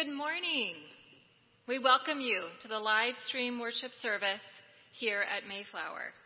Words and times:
Good 0.00 0.16
morning. 0.16 0.76
We 1.68 1.78
welcome 1.78 2.20
you 2.20 2.40
to 2.62 2.68
the 2.68 2.78
live 2.78 3.12
stream 3.26 3.60
worship 3.60 3.90
service 4.00 4.40
here 4.98 5.20
at 5.20 5.46
Mayflower. 5.46 6.16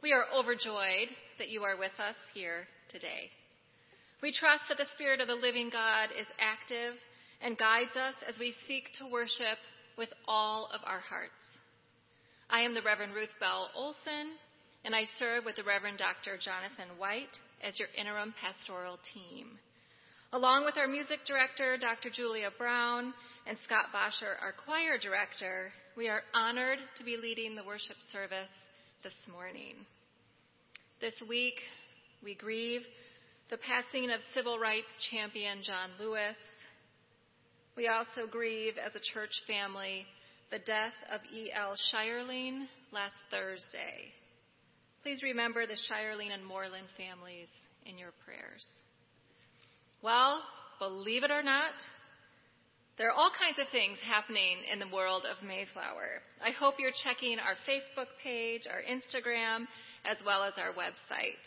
We 0.00 0.12
are 0.12 0.30
overjoyed 0.32 1.10
that 1.40 1.48
you 1.48 1.64
are 1.64 1.76
with 1.76 1.98
us 1.98 2.14
here 2.34 2.68
today. 2.88 3.34
We 4.22 4.30
trust 4.38 4.62
that 4.68 4.78
the 4.78 4.86
Spirit 4.94 5.20
of 5.20 5.26
the 5.26 5.34
living 5.34 5.70
God 5.72 6.10
is 6.14 6.26
active 6.38 6.94
and 7.42 7.58
guides 7.58 7.96
us 7.96 8.14
as 8.28 8.38
we 8.38 8.54
seek 8.68 8.84
to 8.98 9.10
worship 9.10 9.58
with 9.98 10.10
all 10.28 10.68
of 10.72 10.82
our 10.86 11.00
hearts. 11.00 11.42
I 12.48 12.60
am 12.60 12.74
the 12.74 12.82
Reverend 12.82 13.14
Ruth 13.14 13.34
Bell 13.40 13.70
Olson, 13.74 14.38
and 14.84 14.94
I 14.94 15.10
serve 15.18 15.44
with 15.44 15.56
the 15.56 15.64
Reverend 15.64 15.98
Dr. 15.98 16.38
Jonathan 16.38 16.94
White 16.96 17.34
as 17.58 17.80
your 17.80 17.88
interim 17.98 18.32
pastoral 18.40 19.00
team. 19.12 19.58
Along 20.34 20.64
with 20.64 20.78
our 20.78 20.88
music 20.88 21.20
director, 21.26 21.76
Dr. 21.76 22.08
Julia 22.08 22.48
Brown, 22.56 23.12
and 23.46 23.58
Scott 23.66 23.92
Bosher, 23.92 24.34
our 24.40 24.54
choir 24.64 24.96
director, 24.96 25.70
we 25.94 26.08
are 26.08 26.22
honored 26.32 26.78
to 26.96 27.04
be 27.04 27.18
leading 27.18 27.54
the 27.54 27.64
worship 27.64 27.96
service 28.10 28.48
this 29.04 29.12
morning. 29.30 29.74
This 31.02 31.12
week, 31.28 31.56
we 32.24 32.34
grieve 32.34 32.80
the 33.50 33.58
passing 33.58 34.10
of 34.10 34.20
civil 34.32 34.58
rights 34.58 34.88
champion 35.10 35.58
John 35.62 35.90
Lewis. 36.00 36.36
We 37.76 37.88
also 37.88 38.26
grieve 38.30 38.74
as 38.78 38.94
a 38.94 39.04
church 39.12 39.32
family 39.46 40.06
the 40.50 40.60
death 40.60 40.96
of 41.12 41.20
E.L. 41.30 41.76
Shireling 41.92 42.68
last 42.90 43.16
Thursday. 43.30 44.08
Please 45.02 45.22
remember 45.22 45.66
the 45.66 45.76
Shireling 45.90 46.32
and 46.32 46.42
Moreland 46.42 46.88
families 46.96 47.48
in 47.84 47.98
your 47.98 48.12
prayers. 48.24 48.66
Well, 50.02 50.42
believe 50.80 51.22
it 51.22 51.30
or 51.30 51.44
not, 51.44 51.74
there 52.98 53.08
are 53.08 53.14
all 53.14 53.30
kinds 53.38 53.58
of 53.58 53.70
things 53.70 53.98
happening 54.04 54.58
in 54.70 54.80
the 54.80 54.92
world 54.92 55.22
of 55.24 55.46
Mayflower. 55.46 56.20
I 56.44 56.50
hope 56.50 56.74
you're 56.78 56.90
checking 57.04 57.38
our 57.38 57.54
Facebook 57.62 58.10
page, 58.22 58.62
our 58.66 58.82
Instagram, 58.82 59.66
as 60.04 60.16
well 60.26 60.42
as 60.42 60.54
our 60.58 60.74
website. 60.74 61.46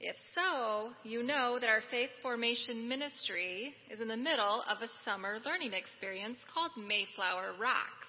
If 0.00 0.16
so, 0.34 0.90
you 1.04 1.22
know 1.22 1.58
that 1.60 1.68
our 1.68 1.82
Faith 1.90 2.10
Formation 2.22 2.88
Ministry 2.88 3.74
is 3.90 4.00
in 4.00 4.08
the 4.08 4.16
middle 4.16 4.64
of 4.68 4.80
a 4.80 4.90
summer 5.04 5.38
learning 5.44 5.74
experience 5.74 6.38
called 6.52 6.72
Mayflower 6.76 7.52
Rocks. 7.60 8.08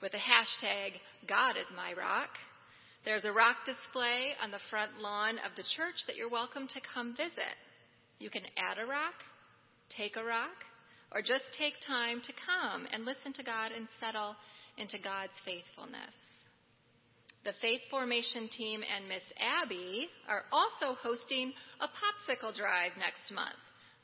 With 0.00 0.12
the 0.12 0.18
hashtag 0.18 0.96
God 1.28 1.56
is 1.56 1.68
my 1.76 1.92
rock, 1.92 2.30
there's 3.04 3.26
a 3.26 3.32
rock 3.32 3.56
display 3.64 4.32
on 4.42 4.50
the 4.50 4.64
front 4.70 4.98
lawn 5.00 5.36
of 5.44 5.52
the 5.56 5.68
church 5.76 6.00
that 6.06 6.16
you're 6.16 6.30
welcome 6.30 6.66
to 6.66 6.80
come 6.94 7.14
visit. 7.14 7.56
You 8.20 8.28
can 8.28 8.44
add 8.56 8.78
a 8.78 8.86
rock, 8.86 9.16
take 9.88 10.16
a 10.16 10.22
rock, 10.22 10.54
or 11.10 11.22
just 11.22 11.44
take 11.58 11.72
time 11.88 12.20
to 12.20 12.32
come 12.46 12.86
and 12.92 13.04
listen 13.04 13.32
to 13.32 13.42
God 13.42 13.72
and 13.72 13.88
settle 13.98 14.36
into 14.76 14.98
God's 15.02 15.32
faithfulness. 15.44 16.12
The 17.44 17.56
Faith 17.62 17.80
Formation 17.90 18.50
team 18.52 18.82
and 18.84 19.08
Miss 19.08 19.24
Abby 19.40 20.06
are 20.28 20.44
also 20.52 20.94
hosting 21.00 21.54
a 21.80 21.88
popsicle 21.88 22.54
drive 22.54 22.92
next 22.98 23.32
month, 23.34 23.56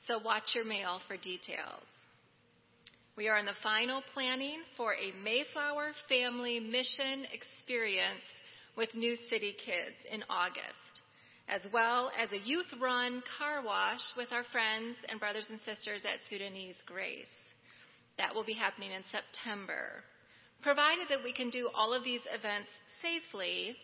so 0.09 0.19
watch 0.25 0.55
your 0.55 0.65
mail 0.65 1.01
for 1.07 1.19
details. 1.19 1.85
We 3.19 3.29
are 3.29 3.39
in 3.39 3.45
the 3.45 3.61
final 3.63 4.03
planning 4.15 4.61
for 4.79 4.95
a 4.95 5.13
Mayflower 5.23 5.93
Family 6.09 6.59
Mission 6.59 7.27
experience 7.33 8.25
with 8.77 8.95
New 8.95 9.17
City 9.29 9.55
Kids 9.65 9.97
in 10.11 10.25
August 10.31 10.86
as 11.49 11.63
well 11.73 12.11
as 12.19 12.31
a 12.33 12.47
youth 12.47 12.67
run 12.81 13.23
car 13.39 13.63
wash 13.65 14.01
with 14.17 14.29
our 14.33 14.45
friends 14.51 14.97
and 15.09 15.21
brothers 15.21 15.47
and 15.49 15.61
sisters 15.65 16.03
at 16.05 16.19
Sudanese 16.31 16.77
Grace. 16.87 17.27
That 18.19 18.35
will 18.35 18.45
be 18.45 18.55
happening 18.55 18.91
in 18.93 19.03
September. 19.13 20.03
Provided 20.63 21.07
that 21.11 21.23
we 21.23 21.33
can 21.33 21.51
do 21.51 21.69
all 21.75 21.93
of 21.93 22.03
these 22.03 22.23
events 22.33 22.69
safely, 23.03 23.77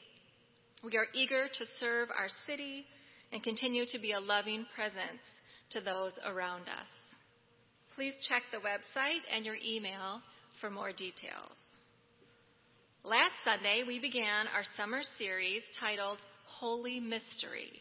we 0.83 0.97
are 0.97 1.07
eager 1.15 1.47
to 1.47 1.65
serve 1.79 2.09
our 2.11 2.29
city 2.47 2.85
and 3.33 3.43
continue 3.43 3.85
to 3.87 3.99
be 4.01 4.13
a 4.13 4.21
loving 4.21 4.67
presence 4.75 5.23
to 5.71 5.81
those 5.81 6.13
around 6.27 6.63
us. 6.63 6.91
Please 7.95 8.15
check 8.29 8.43
the 8.51 8.59
website 8.59 9.23
and 9.33 9.45
your 9.45 9.57
email 9.65 10.21
for 10.61 10.71
more 10.71 10.93
details. 10.93 11.57
Last 13.05 13.33
Sunday, 13.45 13.85
we 13.87 14.01
began 14.01 14.47
our 14.55 14.65
summer 14.77 15.01
series 15.19 15.63
titled 15.81 16.19
holy 16.63 17.01
mystery. 17.01 17.73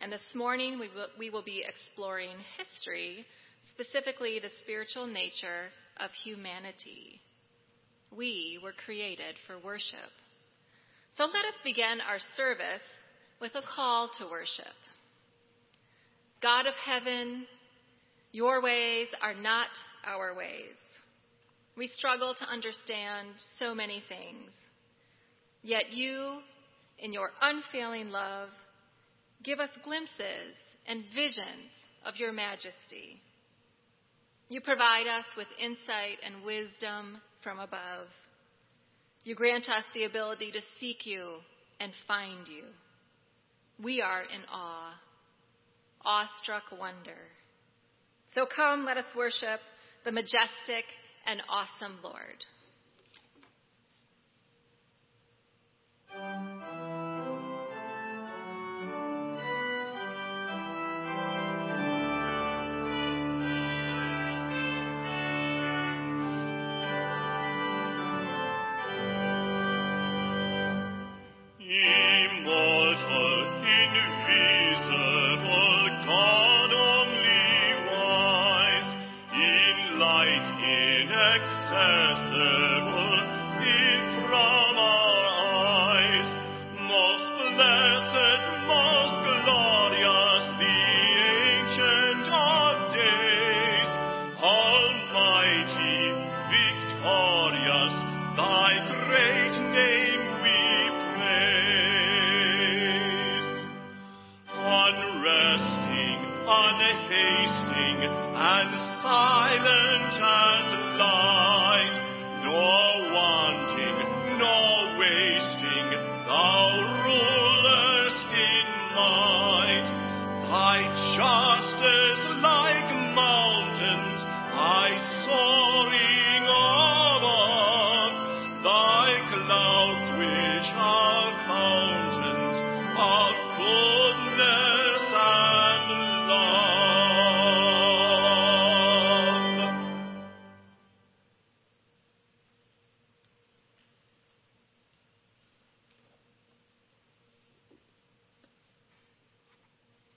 And 0.00 0.12
this 0.12 0.22
morning 0.32 0.78
we 0.78 0.86
will, 0.94 1.08
we 1.18 1.28
will 1.28 1.42
be 1.42 1.64
exploring 1.66 2.36
history, 2.56 3.26
specifically 3.72 4.38
the 4.38 4.48
spiritual 4.62 5.08
nature 5.08 5.70
of 5.96 6.10
humanity. 6.22 7.20
We 8.16 8.60
were 8.62 8.74
created 8.86 9.34
for 9.48 9.56
worship. 9.58 10.12
So 11.16 11.24
let 11.24 11.44
us 11.46 11.58
begin 11.64 11.98
our 12.08 12.20
service 12.36 12.86
with 13.40 13.56
a 13.56 13.74
call 13.74 14.08
to 14.20 14.30
worship. 14.30 14.78
God 16.40 16.66
of 16.66 16.74
heaven, 16.74 17.44
your 18.30 18.62
ways 18.62 19.08
are 19.20 19.34
not 19.34 19.70
our 20.06 20.32
ways. 20.32 20.78
We 21.76 21.88
struggle 21.88 22.36
to 22.38 22.44
understand 22.48 23.30
so 23.58 23.74
many 23.74 24.00
things. 24.08 24.52
Yet 25.64 25.90
you 25.90 26.38
in 27.02 27.12
your 27.12 27.30
unfailing 27.42 28.10
love, 28.10 28.48
give 29.42 29.58
us 29.58 29.68
glimpses 29.84 30.54
and 30.86 31.04
visions 31.14 31.70
of 32.06 32.14
your 32.16 32.32
majesty. 32.32 33.20
You 34.48 34.60
provide 34.60 35.06
us 35.06 35.24
with 35.36 35.48
insight 35.60 36.18
and 36.24 36.44
wisdom 36.44 37.20
from 37.42 37.58
above. 37.58 38.06
You 39.24 39.34
grant 39.34 39.68
us 39.68 39.84
the 39.94 40.04
ability 40.04 40.52
to 40.52 40.60
seek 40.78 41.04
you 41.04 41.38
and 41.80 41.92
find 42.06 42.46
you. 42.46 42.64
We 43.82 44.00
are 44.00 44.22
in 44.22 44.42
awe, 44.50 44.94
awestruck 46.04 46.64
wonder. 46.78 47.18
So 48.34 48.46
come, 48.54 48.84
let 48.84 48.96
us 48.96 49.04
worship 49.16 49.60
the 50.04 50.12
majestic 50.12 50.84
and 51.26 51.42
awesome 51.48 51.98
Lord. 52.02 52.44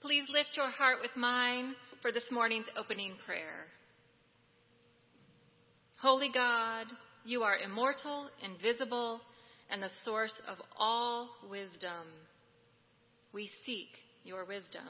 Please 0.06 0.28
lift 0.32 0.50
your 0.54 0.70
heart 0.70 0.98
with 1.02 1.10
mine 1.16 1.74
for 2.00 2.12
this 2.12 2.22
morning's 2.30 2.68
opening 2.76 3.14
prayer. 3.26 3.64
Holy 6.00 6.30
God, 6.32 6.86
you 7.24 7.42
are 7.42 7.56
immortal, 7.56 8.30
invisible, 8.40 9.20
and 9.68 9.82
the 9.82 9.90
source 10.04 10.34
of 10.46 10.58
all 10.78 11.30
wisdom. 11.50 12.06
We 13.32 13.50
seek 13.66 13.88
your 14.22 14.44
wisdom. 14.44 14.86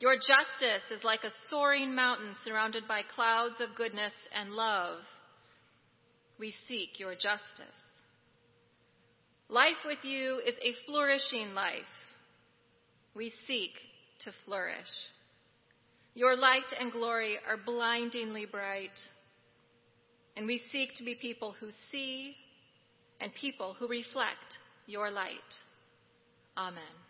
Your 0.00 0.16
justice 0.16 0.84
is 0.94 1.02
like 1.02 1.24
a 1.24 1.32
soaring 1.48 1.94
mountain 1.94 2.34
surrounded 2.44 2.86
by 2.86 3.00
clouds 3.14 3.54
of 3.58 3.74
goodness 3.74 4.12
and 4.38 4.50
love. 4.50 4.98
We 6.38 6.52
seek 6.68 7.00
your 7.00 7.14
justice. 7.14 7.80
Life 9.48 9.80
with 9.86 10.00
you 10.02 10.42
is 10.46 10.56
a 10.62 10.74
flourishing 10.84 11.54
life. 11.54 12.01
We 13.14 13.32
seek 13.46 13.72
to 14.20 14.32
flourish. 14.44 14.76
Your 16.14 16.36
light 16.36 16.70
and 16.78 16.92
glory 16.92 17.38
are 17.48 17.56
blindingly 17.56 18.46
bright. 18.46 18.90
And 20.36 20.46
we 20.46 20.62
seek 20.70 20.94
to 20.96 21.04
be 21.04 21.14
people 21.14 21.54
who 21.58 21.68
see 21.90 22.36
and 23.20 23.32
people 23.34 23.74
who 23.78 23.88
reflect 23.88 24.58
your 24.86 25.10
light. 25.10 25.38
Amen. 26.56 27.01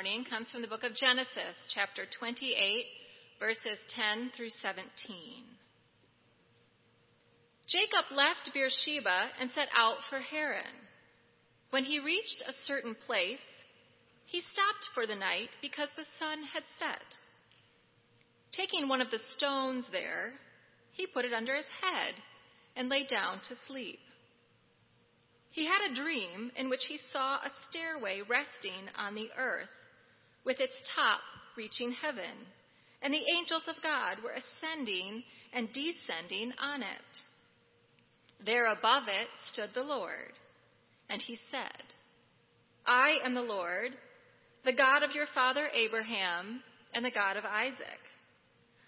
Morning 0.00 0.24
comes 0.24 0.50
from 0.50 0.62
the 0.62 0.68
book 0.68 0.82
of 0.82 0.96
Genesis, 0.96 1.52
chapter 1.74 2.08
28, 2.18 2.56
verses 3.38 3.76
10 3.94 4.32
through 4.34 4.48
17. 4.62 4.80
Jacob 7.68 8.08
left 8.16 8.48
Beersheba 8.54 9.28
and 9.38 9.50
set 9.50 9.68
out 9.76 9.98
for 10.08 10.20
Haran. 10.20 10.72
When 11.68 11.84
he 11.84 12.00
reached 12.00 12.40
a 12.48 12.56
certain 12.64 12.96
place, 13.04 13.44
he 14.24 14.40
stopped 14.40 14.88
for 14.94 15.06
the 15.06 15.20
night 15.20 15.50
because 15.60 15.90
the 15.94 16.08
sun 16.18 16.44
had 16.48 16.64
set. 16.78 17.04
Taking 18.56 18.88
one 18.88 19.02
of 19.02 19.10
the 19.10 19.20
stones 19.36 19.84
there, 19.92 20.32
he 20.92 21.12
put 21.12 21.26
it 21.26 21.34
under 21.34 21.54
his 21.54 21.68
head 21.82 22.14
and 22.74 22.88
lay 22.88 23.04
down 23.04 23.40
to 23.50 23.54
sleep. 23.68 23.98
He 25.50 25.66
had 25.66 25.90
a 25.90 25.94
dream 25.94 26.52
in 26.56 26.70
which 26.70 26.86
he 26.88 26.98
saw 27.12 27.36
a 27.36 27.52
stairway 27.68 28.22
resting 28.26 28.88
on 28.96 29.14
the 29.14 29.28
earth, 29.36 29.68
with 30.44 30.60
its 30.60 30.74
top 30.94 31.20
reaching 31.56 31.92
heaven, 31.92 32.46
and 33.02 33.12
the 33.12 33.24
angels 33.38 33.62
of 33.68 33.82
God 33.82 34.18
were 34.22 34.34
ascending 34.34 35.22
and 35.52 35.68
descending 35.72 36.52
on 36.58 36.82
it. 36.82 37.10
There 38.44 38.66
above 38.66 39.04
it 39.08 39.28
stood 39.52 39.70
the 39.74 39.82
Lord, 39.82 40.32
and 41.08 41.20
he 41.20 41.38
said, 41.50 41.82
I 42.86 43.18
am 43.24 43.34
the 43.34 43.42
Lord, 43.42 43.92
the 44.64 44.72
God 44.72 45.02
of 45.02 45.14
your 45.14 45.26
father 45.34 45.68
Abraham, 45.74 46.62
and 46.94 47.04
the 47.04 47.10
God 47.10 47.36
of 47.36 47.44
Isaac. 47.44 48.00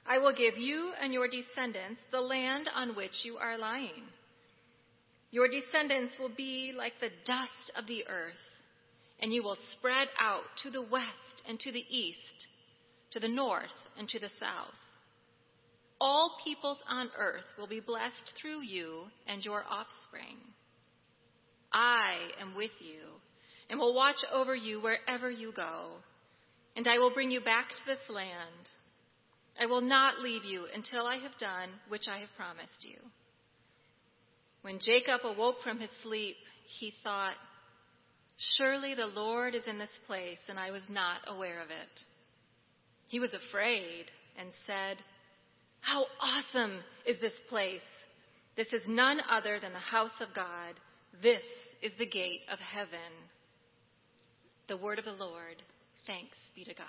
I 0.06 0.18
will 0.18 0.34
give 0.34 0.58
you 0.58 0.92
and 1.00 1.12
your 1.12 1.28
descendants 1.28 2.00
the 2.10 2.20
land 2.20 2.68
on 2.74 2.96
which 2.96 3.24
you 3.24 3.36
are 3.36 3.58
lying. 3.58 4.02
Your 5.30 5.48
descendants 5.48 6.14
will 6.18 6.32
be 6.36 6.72
like 6.76 6.94
the 7.00 7.10
dust 7.24 7.72
of 7.76 7.86
the 7.86 8.04
earth, 8.08 8.34
and 9.20 9.32
you 9.32 9.42
will 9.42 9.56
spread 9.72 10.08
out 10.20 10.44
to 10.62 10.70
the 10.70 10.82
west 10.82 11.31
and 11.48 11.58
to 11.60 11.72
the 11.72 11.84
east, 11.88 12.48
to 13.12 13.20
the 13.20 13.28
north 13.28 13.64
and 13.98 14.08
to 14.08 14.18
the 14.18 14.30
south. 14.40 14.74
All 16.00 16.36
peoples 16.44 16.78
on 16.88 17.10
earth 17.16 17.44
will 17.56 17.68
be 17.68 17.80
blessed 17.80 18.32
through 18.40 18.62
you 18.62 19.04
and 19.26 19.44
your 19.44 19.62
offspring. 19.68 20.38
I 21.72 22.30
am 22.40 22.56
with 22.56 22.72
you 22.80 23.20
and 23.70 23.78
will 23.78 23.94
watch 23.94 24.16
over 24.32 24.54
you 24.54 24.80
wherever 24.80 25.30
you 25.30 25.52
go, 25.52 25.92
and 26.76 26.88
I 26.88 26.98
will 26.98 27.14
bring 27.14 27.30
you 27.30 27.40
back 27.40 27.68
to 27.68 27.86
this 27.86 28.00
land. 28.08 28.68
I 29.60 29.66
will 29.66 29.80
not 29.80 30.20
leave 30.20 30.44
you 30.44 30.66
until 30.74 31.06
I 31.06 31.16
have 31.18 31.38
done 31.38 31.68
which 31.88 32.08
I 32.08 32.18
have 32.18 32.30
promised 32.36 32.84
you. 32.84 32.96
When 34.62 34.78
Jacob 34.80 35.20
awoke 35.24 35.56
from 35.62 35.80
his 35.80 35.90
sleep, 36.02 36.36
he 36.78 36.92
thought, 37.02 37.34
Surely 38.56 38.94
the 38.94 39.06
Lord 39.06 39.54
is 39.54 39.66
in 39.66 39.78
this 39.78 39.90
place, 40.06 40.38
and 40.48 40.58
I 40.58 40.70
was 40.70 40.82
not 40.88 41.20
aware 41.28 41.60
of 41.60 41.70
it. 41.70 42.00
He 43.06 43.20
was 43.20 43.30
afraid 43.34 44.06
and 44.38 44.48
said, 44.66 44.96
How 45.80 46.06
awesome 46.20 46.80
is 47.06 47.20
this 47.20 47.38
place! 47.48 47.80
This 48.56 48.72
is 48.72 48.82
none 48.88 49.20
other 49.30 49.60
than 49.60 49.72
the 49.72 49.78
house 49.78 50.18
of 50.20 50.34
God. 50.34 50.74
This 51.22 51.42
is 51.82 51.92
the 51.98 52.06
gate 52.06 52.42
of 52.50 52.58
heaven. 52.58 53.12
The 54.68 54.76
word 54.76 54.98
of 54.98 55.04
the 55.04 55.12
Lord. 55.12 55.62
Thanks 56.06 56.36
be 56.54 56.64
to 56.64 56.74
God. 56.74 56.86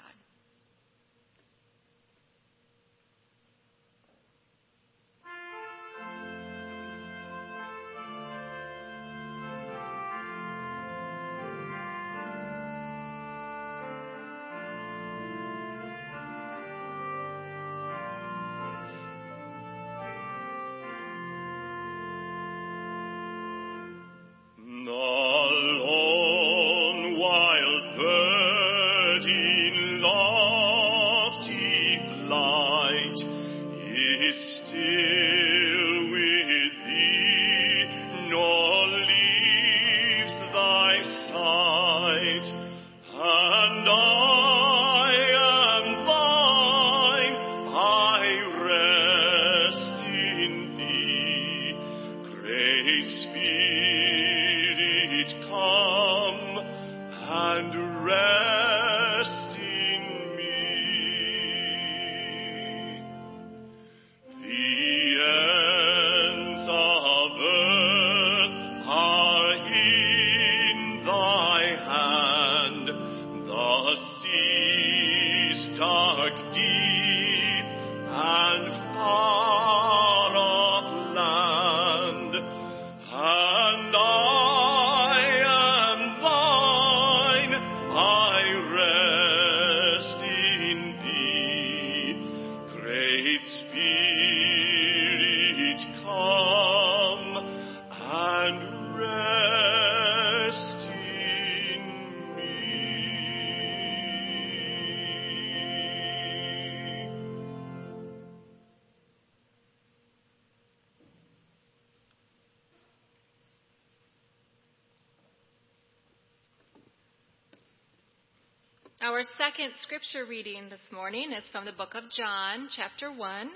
Scripture 120.13 120.29
reading 120.29 120.70
this 120.70 120.91
morning 120.91 121.32
is 121.32 121.43
from 121.51 121.65
the 121.65 121.72
book 121.72 121.96
of 121.96 122.03
John, 122.15 122.67
chapter 122.75 123.12
1, 123.12 123.50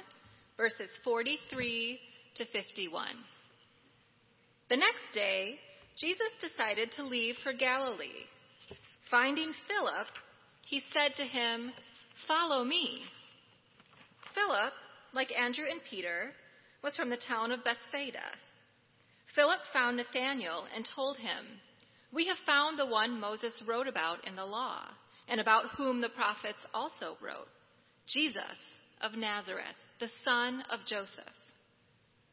verses 0.55 0.89
43 1.03 1.99
to 2.35 2.45
51. 2.45 3.07
The 4.69 4.77
next 4.77 5.13
day, 5.13 5.59
Jesus 5.99 6.33
decided 6.41 6.91
to 6.93 7.03
leave 7.03 7.35
for 7.43 7.53
Galilee. 7.53 8.25
Finding 9.11 9.51
Philip, 9.67 10.07
he 10.65 10.81
said 10.93 11.15
to 11.17 11.25
him, 11.25 11.71
Follow 12.27 12.63
me. 12.63 13.01
Philip, 14.33 14.73
like 15.13 15.29
Andrew 15.39 15.65
and 15.69 15.81
Peter, 15.87 16.31
was 16.83 16.95
from 16.95 17.11
the 17.11 17.21
town 17.27 17.51
of 17.51 17.59
Bethsaida. 17.63 18.33
Philip 19.35 19.59
found 19.73 19.97
Nathanael 19.97 20.65
and 20.75 20.87
told 20.95 21.17
him, 21.17 21.61
We 22.11 22.25
have 22.27 22.37
found 22.47 22.79
the 22.79 22.87
one 22.87 23.19
Moses 23.19 23.61
wrote 23.67 23.87
about 23.87 24.25
in 24.25 24.35
the 24.35 24.45
law 24.45 24.87
and 25.27 25.39
about 25.39 25.65
whom 25.77 26.01
the 26.01 26.09
prophets 26.09 26.59
also 26.73 27.17
wrote 27.21 27.47
Jesus 28.07 28.57
of 29.01 29.13
Nazareth, 29.13 29.77
the 29.99 30.09
son 30.23 30.63
of 30.71 30.79
Joseph. 30.89 31.35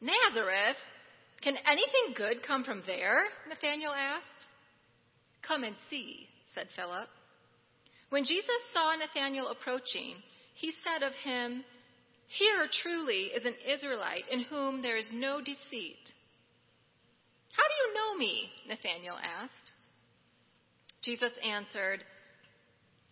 Nazareth? 0.01 0.77
Can 1.41 1.55
anything 1.67 2.15
good 2.15 2.37
come 2.47 2.63
from 2.63 2.81
there? 2.87 3.25
Nathanael 3.47 3.91
asked. 3.91 4.47
Come 5.47 5.63
and 5.63 5.75
see, 5.89 6.27
said 6.55 6.67
Philip. 6.75 7.07
When 8.09 8.23
Jesus 8.23 8.61
saw 8.73 8.95
Nathanael 8.95 9.49
approaching, 9.49 10.15
he 10.55 10.71
said 10.83 11.03
of 11.05 11.13
him, 11.23 11.63
Here 12.27 12.67
truly 12.81 13.31
is 13.35 13.45
an 13.45 13.55
Israelite 13.67 14.23
in 14.31 14.41
whom 14.41 14.81
there 14.81 14.97
is 14.97 15.05
no 15.11 15.39
deceit. 15.39 16.13
How 17.51 17.63
do 17.63 17.75
you 17.81 17.93
know 17.93 18.17
me? 18.17 18.49
Nathanael 18.67 19.17
asked. 19.21 19.71
Jesus 21.03 21.31
answered, 21.43 22.03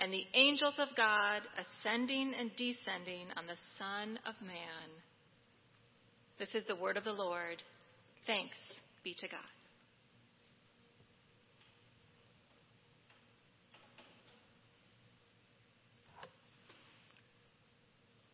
and 0.00 0.10
the 0.12 0.26
angels 0.34 0.74
of 0.78 0.88
God 0.96 1.42
ascending 1.56 2.32
and 2.38 2.50
descending 2.56 3.26
on 3.36 3.46
the 3.46 3.56
Son 3.78 4.18
of 4.26 4.34
Man. 4.44 4.88
This 6.38 6.48
is 6.54 6.64
the 6.66 6.74
word 6.74 6.96
of 6.96 7.04
the 7.04 7.12
Lord. 7.12 7.62
Thanks 8.26 8.56
be 9.04 9.14
to 9.18 9.28
God. 9.28 9.40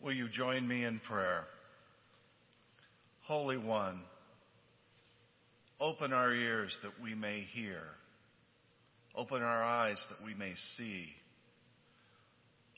Will 0.01 0.13
you 0.13 0.29
join 0.29 0.69
me 0.69 0.85
in 0.85 1.01
prayer? 1.01 1.45
Holy 3.25 3.57
One, 3.57 4.03
open 5.81 6.13
our 6.13 6.33
ears 6.33 6.79
that 6.85 6.93
we 7.03 7.17
may 7.17 7.41
hear. 7.41 7.81
Open 9.17 9.43
our 9.43 9.65
eyes 9.65 10.05
that 10.11 10.25
we 10.25 10.33
may 10.35 10.53
see. 10.77 11.09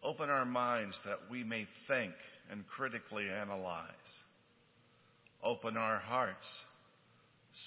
Open 0.02 0.30
our 0.30 0.44
minds 0.44 0.98
that 1.04 1.18
we 1.30 1.42
may 1.44 1.66
think 1.86 2.12
and 2.50 2.66
critically 2.66 3.28
analyze. 3.28 3.88
Open 5.42 5.76
our 5.76 5.98
hearts 5.98 6.46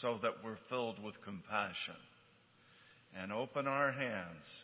so 0.01 0.17
that 0.21 0.43
we're 0.43 0.57
filled 0.69 1.01
with 1.03 1.15
compassion. 1.23 1.95
And 3.17 3.33
open 3.33 3.67
our 3.67 3.91
hands 3.91 4.63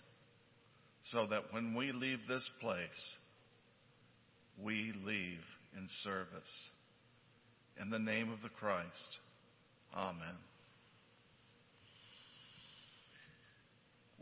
so 1.12 1.27
that 1.27 1.51
when 1.51 1.75
we 1.75 1.91
leave 1.91 2.19
this 2.27 2.49
place, 2.62 3.15
we 4.62 4.93
leave 5.06 5.39
in 5.77 5.88
service. 6.03 6.69
In 7.82 7.89
the 7.89 7.99
name 7.99 8.32
of 8.32 8.41
the 8.41 8.49
Christ, 8.49 9.19
Amen. 9.95 10.36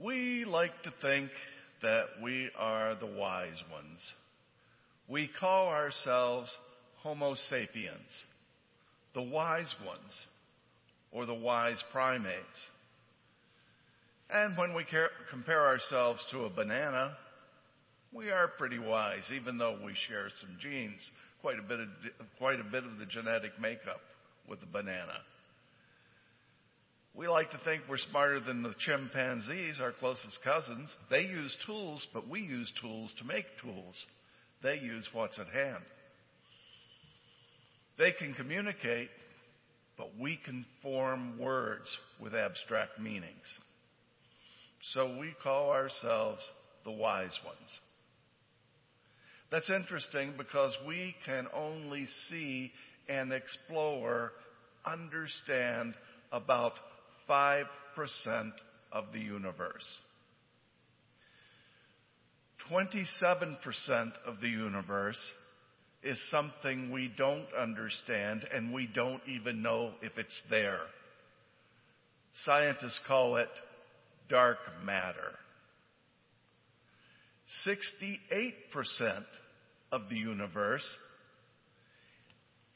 We 0.01 0.45
like 0.45 0.83
to 0.83 0.93
think 1.01 1.31
that 1.81 2.05
we 2.21 2.49
are 2.57 2.95
the 2.95 3.05
wise 3.05 3.61
ones. 3.71 3.99
We 5.07 5.29
call 5.39 5.67
ourselves 5.67 6.55
Homo 7.01 7.35
sapiens, 7.49 8.23
the 9.13 9.21
wise 9.21 9.73
ones, 9.85 10.25
or 11.11 11.25
the 11.25 11.33
wise 11.33 11.81
primates. 11.91 12.67
And 14.29 14.57
when 14.57 14.73
we 14.73 14.85
compare 15.29 15.65
ourselves 15.65 16.25
to 16.31 16.45
a 16.45 16.49
banana, 16.49 17.15
we 18.11 18.31
are 18.31 18.47
pretty 18.47 18.79
wise, 18.79 19.29
even 19.35 19.57
though 19.57 19.77
we 19.85 19.93
share 20.07 20.29
some 20.41 20.57
genes, 20.59 21.11
quite 21.41 21.59
a 21.59 21.61
bit 21.61 21.79
of, 21.79 21.87
quite 22.39 22.59
a 22.59 22.63
bit 22.63 22.83
of 22.83 22.97
the 22.97 23.05
genetic 23.05 23.51
makeup 23.59 24.01
with 24.49 24.61
the 24.61 24.65
banana. 24.65 25.19
We 27.17 27.29
like 27.29 27.49
to 27.51 27.59
think 27.63 27.83
we're 27.89 27.97
smarter 27.97 28.41
than 28.41 28.61
the 28.61 28.75
chimpanzees, 28.85 29.79
our 29.79 29.93
closest 29.93 30.37
cousins. 30.43 30.93
They 31.09 31.21
use 31.21 31.55
tools, 31.65 32.05
but 32.13 32.27
we 32.27 32.41
use 32.41 32.71
tools 32.81 33.13
to 33.19 33.25
make 33.25 33.45
tools. 33.61 34.05
They 34.61 34.79
use 34.79 35.07
what's 35.13 35.39
at 35.39 35.47
hand. 35.47 35.83
They 37.97 38.11
can 38.11 38.33
communicate, 38.33 39.09
but 39.97 40.09
we 40.19 40.37
can 40.43 40.65
form 40.81 41.39
words 41.39 41.89
with 42.21 42.35
abstract 42.35 42.99
meanings. 42.99 43.59
So 44.93 45.17
we 45.17 45.33
call 45.41 45.71
ourselves 45.71 46.41
the 46.83 46.91
wise 46.91 47.39
ones. 47.45 47.79
That's 49.51 49.69
interesting 49.69 50.33
because 50.37 50.75
we 50.85 51.15
can 51.25 51.47
only 51.55 52.07
see 52.29 52.73
and 53.07 53.31
explore, 53.31 54.33
understand 54.85 55.93
about 56.33 56.73
5% 57.29 57.65
of 58.91 59.05
the 59.13 59.19
universe. 59.19 59.85
27% 62.71 63.57
of 64.25 64.41
the 64.41 64.47
universe 64.47 65.19
is 66.03 66.19
something 66.29 66.91
we 66.91 67.11
don't 67.17 67.47
understand 67.59 68.45
and 68.53 68.73
we 68.73 68.87
don't 68.93 69.21
even 69.27 69.61
know 69.61 69.91
if 70.01 70.11
it's 70.17 70.41
there. 70.49 70.81
Scientists 72.43 72.99
call 73.07 73.37
it 73.37 73.49
dark 74.29 74.57
matter. 74.83 75.37
68% 77.67 79.23
of 79.91 80.09
the 80.09 80.15
universe 80.15 80.85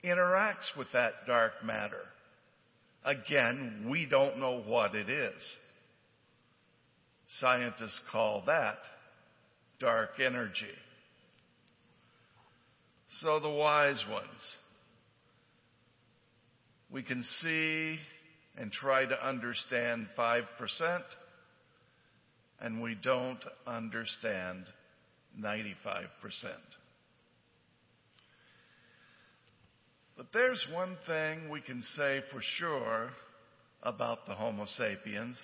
interacts 0.03 0.77
with 0.77 0.88
that 0.93 1.13
dark 1.27 1.53
matter. 1.63 2.03
Again, 3.03 3.88
we 3.89 4.05
don't 4.05 4.39
know 4.39 4.62
what 4.62 4.93
it 4.95 5.09
is. 5.09 5.55
Scientists 7.27 8.01
call 8.12 8.43
that 8.47 8.77
dark 9.79 10.19
energy. 10.19 10.75
So 13.21 13.39
the 13.39 13.49
wise 13.49 14.03
ones, 14.09 14.55
we 16.91 17.03
can 17.03 17.23
see 17.23 17.97
and 18.57 18.71
try 18.71 19.05
to 19.05 19.27
understand 19.27 20.07
5%, 20.17 20.43
and 22.62 22.81
we 22.81 22.95
don't 23.01 23.43
understand 23.65 24.65
95%. 25.39 26.07
But 30.19 30.34
there's 30.34 30.67
one 30.73 30.97
thing 31.08 31.49
we 31.49 31.62
can 31.62 31.82
say 31.95 32.21
for 32.29 32.41
sure 32.58 33.12
about 33.82 34.25
the 34.27 34.34
Homo 34.34 34.65
sapiens 34.65 35.41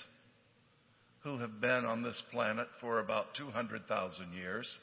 who 1.24 1.38
have 1.38 1.62
been 1.62 1.86
on 1.86 2.04
this 2.04 2.22
planet 2.30 2.68
for 2.82 3.00
about 3.00 3.28
200,000 3.38 4.34
years. 4.34 4.78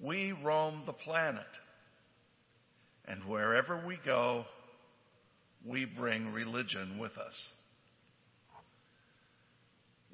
We 0.00 0.32
roam 0.32 0.84
the 0.86 0.94
planet, 0.94 1.44
and 3.06 3.22
wherever 3.26 3.84
we 3.86 3.98
go, 4.02 4.46
we 5.66 5.84
bring 5.84 6.32
religion 6.32 6.96
with 6.98 7.18
us. 7.18 7.50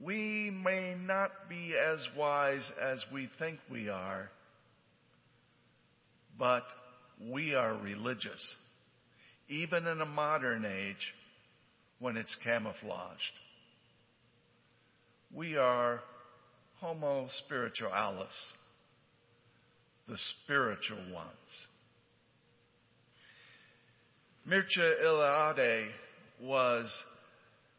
We 0.03 0.51
may 0.51 0.97
not 1.01 1.31
be 1.49 1.77
as 1.77 2.05
wise 2.17 2.69
as 2.83 3.05
we 3.15 3.31
think 3.39 3.61
we 3.71 3.89
are, 3.89 4.29
but 6.37 6.65
we 7.21 7.55
are 7.55 7.77
religious, 7.77 8.55
even 9.49 9.87
in 9.87 10.01
a 10.01 10.07
modern 10.07 10.65
age 10.65 11.15
when 11.99 12.17
it's 12.17 12.37
camouflaged. 12.45 13.33
We 15.35 15.57
are 15.57 16.01
Homo 16.81 17.29
spiritualis, 17.45 18.53
the 20.07 20.17
spiritual 20.45 21.13
ones. 21.13 21.67
Mircea 24.49 25.03
Eliade 25.05 25.89
was 26.41 26.91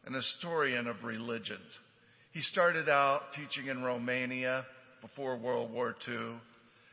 an 0.06 0.14
historian 0.14 0.86
of 0.86 1.02
religions. 1.02 1.78
He 2.32 2.42
started 2.42 2.88
out 2.88 3.22
teaching 3.34 3.68
in 3.68 3.82
Romania 3.82 4.64
before 5.00 5.36
World 5.36 5.72
War 5.72 5.96
II. 6.06 6.34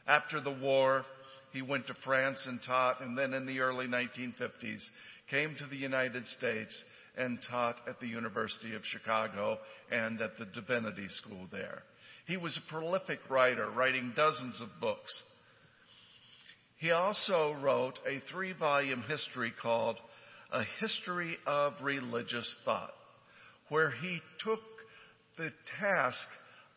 After 0.07 0.41
the 0.41 0.51
war, 0.51 1.05
he 1.57 1.63
went 1.63 1.87
to 1.87 1.95
France 2.05 2.45
and 2.47 2.59
taught, 2.67 3.01
and 3.01 3.17
then 3.17 3.33
in 3.33 3.47
the 3.47 3.61
early 3.61 3.87
1950s 3.87 4.83
came 5.27 5.55
to 5.55 5.65
the 5.65 5.75
United 5.75 6.27
States 6.27 6.83
and 7.17 7.39
taught 7.49 7.77
at 7.87 7.99
the 7.99 8.05
University 8.05 8.75
of 8.75 8.83
Chicago 8.85 9.57
and 9.91 10.21
at 10.21 10.37
the 10.37 10.45
Divinity 10.45 11.07
School 11.09 11.47
there. 11.51 11.81
He 12.27 12.37
was 12.37 12.55
a 12.57 12.71
prolific 12.71 13.17
writer, 13.27 13.71
writing 13.71 14.13
dozens 14.15 14.61
of 14.61 14.67
books. 14.79 15.23
He 16.77 16.91
also 16.91 17.55
wrote 17.59 17.97
a 18.07 18.21
three 18.31 18.53
volume 18.53 19.03
history 19.07 19.51
called 19.59 19.97
A 20.51 20.63
History 20.79 21.37
of 21.47 21.73
Religious 21.81 22.55
Thought, 22.65 22.93
where 23.69 23.89
he 23.89 24.21
took 24.43 24.59
the 25.39 25.51
task 25.79 26.27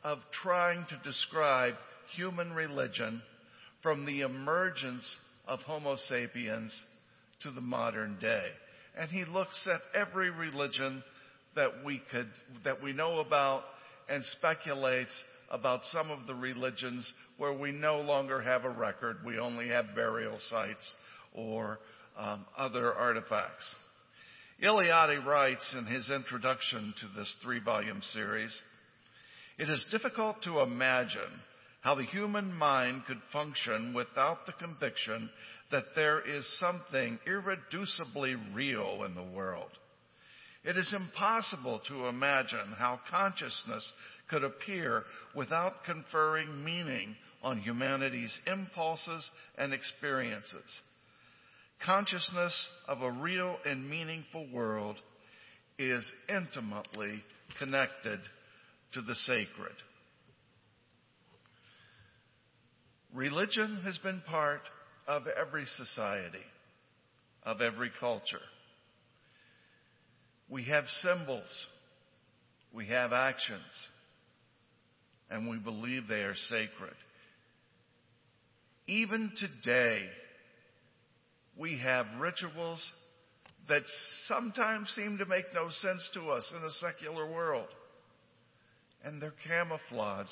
of 0.03 0.21
trying 0.43 0.87
to 0.89 0.99
describe 1.05 1.75
human 2.17 2.55
religion 2.55 3.21
from 3.83 4.05
the 4.07 4.23
emergence 4.23 5.05
of 5.47 5.61
Homo 5.61 5.97
sapiens 5.97 6.85
to 7.43 7.51
the 7.51 7.61
modern 7.61 8.19
day. 8.21 8.47
And 8.99 9.11
he 9.11 9.25
looks 9.25 9.67
at 9.73 9.81
every 9.99 10.31
religion 10.31 11.03
that 11.57 11.85
we 11.85 12.03
could, 12.11 12.29
that 12.65 12.83
we 12.83 12.93
know 12.93 13.21
about 13.21 13.63
and 14.09 14.25
speculates 14.25 15.23
about 15.51 15.81
some 15.85 16.11
of 16.11 16.27
the 16.27 16.35
religions 16.35 17.11
where 17.39 17.53
we 17.53 17.73
no 17.73 18.01
longer 18.01 18.41
have 18.41 18.65
a 18.65 18.71
record. 18.71 19.19
We 19.25 19.39
only 19.39 19.69
have 19.69 19.95
burial 19.95 20.39
sites 20.49 20.95
or 21.35 21.79
um, 22.19 22.45
other 22.57 22.93
artifacts. 22.95 23.75
Eliade 24.63 25.25
writes 25.25 25.75
in 25.79 25.87
his 25.87 26.11
introduction 26.11 26.93
to 27.01 27.19
this 27.19 27.35
three 27.43 27.61
volume 27.61 28.03
series, 28.13 28.61
it 29.59 29.69
is 29.69 29.85
difficult 29.91 30.43
to 30.43 30.61
imagine 30.61 31.21
how 31.81 31.95
the 31.95 32.05
human 32.05 32.53
mind 32.53 33.03
could 33.07 33.21
function 33.33 33.95
without 33.95 34.47
the 34.47 34.53
conviction 34.53 35.31
that 35.71 35.85
there 35.95 36.21
is 36.21 36.47
something 36.59 37.19
irreducibly 37.27 38.37
real 38.55 39.05
in 39.05 39.15
the 39.15 39.23
world. 39.23 39.71
It 40.63 40.77
is 40.77 40.95
impossible 40.95 41.81
to 41.89 42.07
imagine 42.07 42.75
how 42.77 43.01
consciousness 43.11 43.93
could 44.29 44.45
appear 44.45 45.05
without 45.35 45.85
conferring 45.87 46.63
meaning 46.63 47.17
on 47.43 47.61
humanity's 47.61 48.39
impulses 48.47 49.29
and 49.57 49.73
experiences. 49.73 50.81
Consciousness 51.85 52.69
of 52.89 53.01
a 53.01 53.11
real 53.11 53.57
and 53.65 53.89
meaningful 53.89 54.47
world 54.53 54.97
is 55.79 56.13
intimately 56.29 57.25
connected 57.59 58.21
to 58.93 59.01
the 59.01 59.15
sacred. 59.15 59.73
Religion 63.15 63.81
has 63.85 63.99
been 63.99 64.23
part 64.29 64.63
of 65.09 65.25
every 65.27 65.65
society, 65.77 66.45
of 67.43 67.61
every 67.61 67.91
culture. 67.99 68.41
We 70.49 70.65
have 70.65 70.85
symbols, 71.03 71.67
we 72.73 72.87
have 72.87 73.13
actions, 73.13 73.63
and 75.31 75.49
we 75.49 75.59
believe 75.59 76.07
they 76.09 76.23
are 76.23 76.37
sacred. 76.37 76.95
Even 78.87 79.33
today, 79.37 80.05
we 81.57 81.79
have 81.79 82.07
rituals 82.19 82.85
that 83.69 83.83
sometimes 84.27 84.89
seem 84.91 85.19
to 85.19 85.27
make 85.27 85.45
no 85.55 85.69
sense 85.69 86.11
to 86.15 86.31
us 86.31 86.53
in 86.57 86.65
a 86.65 86.71
secular 86.71 87.31
world. 87.31 87.69
And 89.05 89.21
they're 89.21 89.35
camouflage 89.47 90.29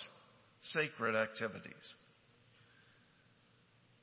sacred 0.72 1.14
activities. 1.14 1.94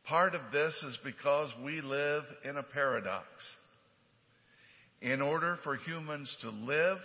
Part 0.08 0.36
of 0.36 0.42
this 0.52 0.74
is 0.88 1.00
because 1.04 1.50
we 1.64 1.82
live 1.82 2.24
in 2.48 2.58
a 2.58 2.64
paradox. 2.64 3.26
In 5.02 5.20
order 5.20 5.58
for 5.64 5.78
humans 5.78 6.36
to 6.42 6.50
live, 6.52 7.00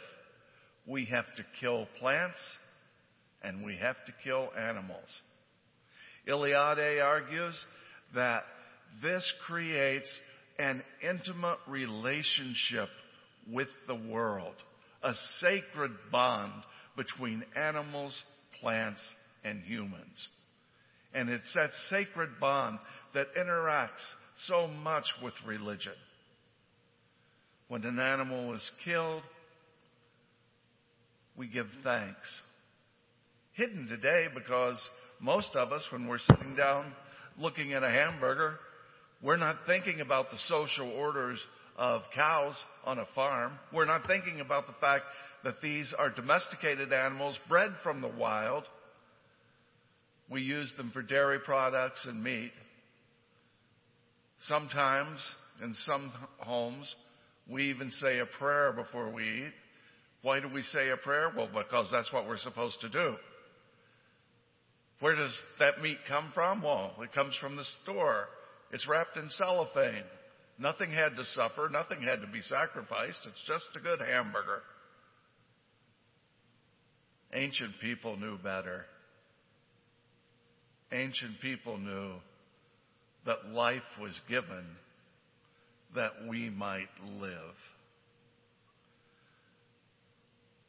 we 0.87 1.07
have 1.07 1.25
to 1.37 1.45
kill 1.61 1.89
plants 1.99 2.39
and 3.43 3.65
we 3.65 3.77
have 3.77 3.97
to 4.07 4.13
kill 4.23 4.51
animals. 4.59 5.09
Eliade 6.29 7.03
argues 7.03 7.65
that 8.15 8.43
this 9.03 9.33
creates 9.47 10.21
an 10.59 10.83
intimate 11.03 11.59
relationship 11.67 12.91
with 13.51 13.69
the 13.87 13.95
world, 13.95 14.57
a 15.03 15.15
sacred 15.39 15.93
bond 16.13 16.53
between 16.99 17.45
animals, 17.57 18.23
plants, 18.61 19.01
and 19.43 19.63
humans. 19.63 20.29
And 21.15 21.29
it's 21.29 21.53
that 21.55 21.71
sacred 21.89 22.31
bond 22.41 22.79
that 23.15 23.35
interacts 23.35 24.07
so 24.47 24.69
much 24.69 25.05
with 25.23 25.35
religion. 25.47 25.93
When 27.69 27.85
an 27.85 27.99
animal 27.99 28.55
is 28.55 28.71
killed, 28.85 29.23
we 31.37 31.49
give 31.49 31.67
thanks. 31.83 32.41
Hidden 33.53 33.89
today 33.89 34.27
because 34.35 34.81
most 35.21 35.55
of 35.55 35.73
us, 35.73 35.87
when 35.93 36.07
we're 36.07 36.19
sitting 36.19 36.55
down 36.57 36.93
looking 37.39 37.73
at 37.73 37.83
a 37.83 37.91
hamburger, 37.91 38.59
we're 39.23 39.37
not 39.37 39.57
thinking 39.67 40.01
about 40.01 40.31
the 40.31 40.39
social 40.49 40.91
orders 40.91 41.39
of 41.77 42.03
cows 42.15 42.63
on 42.85 42.99
a 42.99 43.07
farm. 43.15 43.53
We're 43.73 43.85
not 43.85 44.07
thinking 44.07 44.41
about 44.41 44.67
the 44.67 44.75
fact 44.81 45.05
that 45.45 45.61
these 45.63 45.95
are 45.99 46.11
domesticated 46.11 46.93
animals 46.93 47.39
bred 47.49 47.73
from 47.83 48.01
the 48.01 48.09
wild 48.09 48.65
we 50.31 50.43
use 50.43 50.73
them 50.77 50.91
for 50.93 51.03
dairy 51.03 51.41
products 51.41 52.07
and 52.07 52.23
meat. 52.23 52.53
Sometimes, 54.43 55.19
in 55.63 55.75
some 55.75 56.13
homes, 56.39 56.95
we 57.49 57.65
even 57.65 57.91
say 57.91 58.21
a 58.21 58.27
prayer 58.27 58.73
before 58.73 59.11
we 59.11 59.25
eat. 59.25 59.53
Why 60.23 60.39
do 60.41 60.49
we 60.49 60.63
say 60.63 60.91
a 60.91 60.97
prayer? 60.97 61.33
Well, 61.37 61.49
because 61.53 61.89
that's 61.91 62.13
what 62.13 62.29
we're 62.29 62.39
supposed 62.39 62.81
to 62.83 62.89
do. 62.89 63.17
Where 65.01 65.17
does 65.17 65.37
that 65.59 65.81
meat 65.83 65.99
come 66.09 66.31
from? 66.33 66.63
Well, 66.63 66.93
it 67.03 67.13
comes 67.13 67.35
from 67.41 67.57
the 67.57 67.65
store. 67.83 68.27
It's 68.71 68.87
wrapped 68.87 69.17
in 69.17 69.29
cellophane. 69.31 70.05
Nothing 70.59 70.91
had 70.91 71.17
to 71.17 71.25
suffer. 71.25 71.69
Nothing 71.73 72.03
had 72.03 72.21
to 72.21 72.27
be 72.27 72.43
sacrificed. 72.43 73.19
It's 73.27 73.45
just 73.47 73.65
a 73.75 73.81
good 73.81 73.99
hamburger. 73.99 74.61
Ancient 77.33 77.73
people 77.81 78.17
knew 78.17 78.37
better 78.39 78.85
ancient 80.93 81.41
people 81.41 81.79
knew 81.79 82.13
that 83.27 83.47
life 83.47 83.83
was 84.01 84.19
given 84.29 84.65
that 85.95 86.13
we 86.29 86.51
might 86.51 86.89
live. 87.21 87.55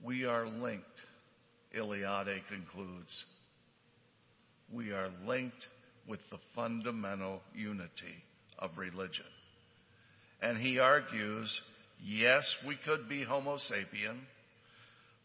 We 0.03 0.25
are 0.25 0.47
linked, 0.47 0.85
Eliade 1.77 2.41
concludes. 2.49 3.25
We 4.73 4.91
are 4.91 5.09
linked 5.27 5.65
with 6.07 6.19
the 6.31 6.39
fundamental 6.55 7.41
unity 7.53 8.23
of 8.57 8.71
religion. 8.77 9.25
And 10.41 10.57
he 10.57 10.79
argues, 10.79 11.61
yes, 12.03 12.43
we 12.67 12.77
could 12.83 13.07
be 13.07 13.23
Homo 13.23 13.57
sapien, 13.57 14.17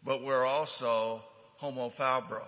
but 0.04 0.22
we're 0.22 0.44
also 0.44 1.22
Homo 1.56 1.90
faber, 1.96 2.42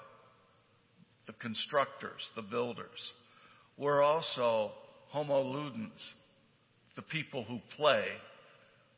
the 1.29 1.35
constructors, 1.35 2.31
the 2.35 2.43
builders. 2.43 3.13
We're 3.77 4.03
also 4.03 4.73
homo 5.11 5.45
ludens, 5.45 6.03
the 6.97 7.03
people 7.03 7.45
who 7.45 7.59
play, 7.77 8.07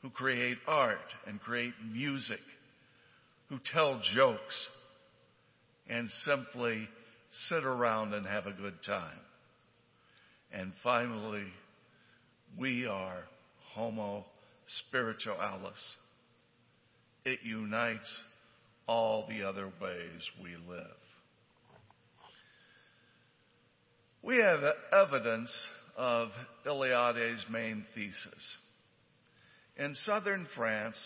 who 0.01 0.09
create 0.11 0.57
art 0.67 0.99
and 1.27 1.41
create 1.41 1.75
music, 1.93 2.39
who 3.49 3.59
tell 3.73 4.01
jokes, 4.15 4.69
and 5.89 6.09
simply 6.25 6.89
sit 7.49 7.65
around 7.65 8.15
and 8.15 8.25
have 8.25 8.47
a 8.47 8.53
good 8.53 8.77
time. 8.87 9.19
And 10.53 10.73
finally, 10.85 11.47
we 12.57 12.87
are 12.87 13.25
homo 13.75 14.25
spiritualis. 14.89 15.97
It 17.25 17.41
unites 17.43 18.21
all 18.87 19.27
the 19.29 19.43
other 19.43 19.67
ways 19.81 20.31
we 20.43 20.51
live. 20.73 21.00
We 24.23 24.37
have 24.37 24.61
evidence 24.93 25.51
of 25.97 26.29
Eliade's 26.67 27.45
main 27.51 27.87
thesis. 27.95 28.57
In 29.79 29.95
southern 29.95 30.47
France, 30.55 30.97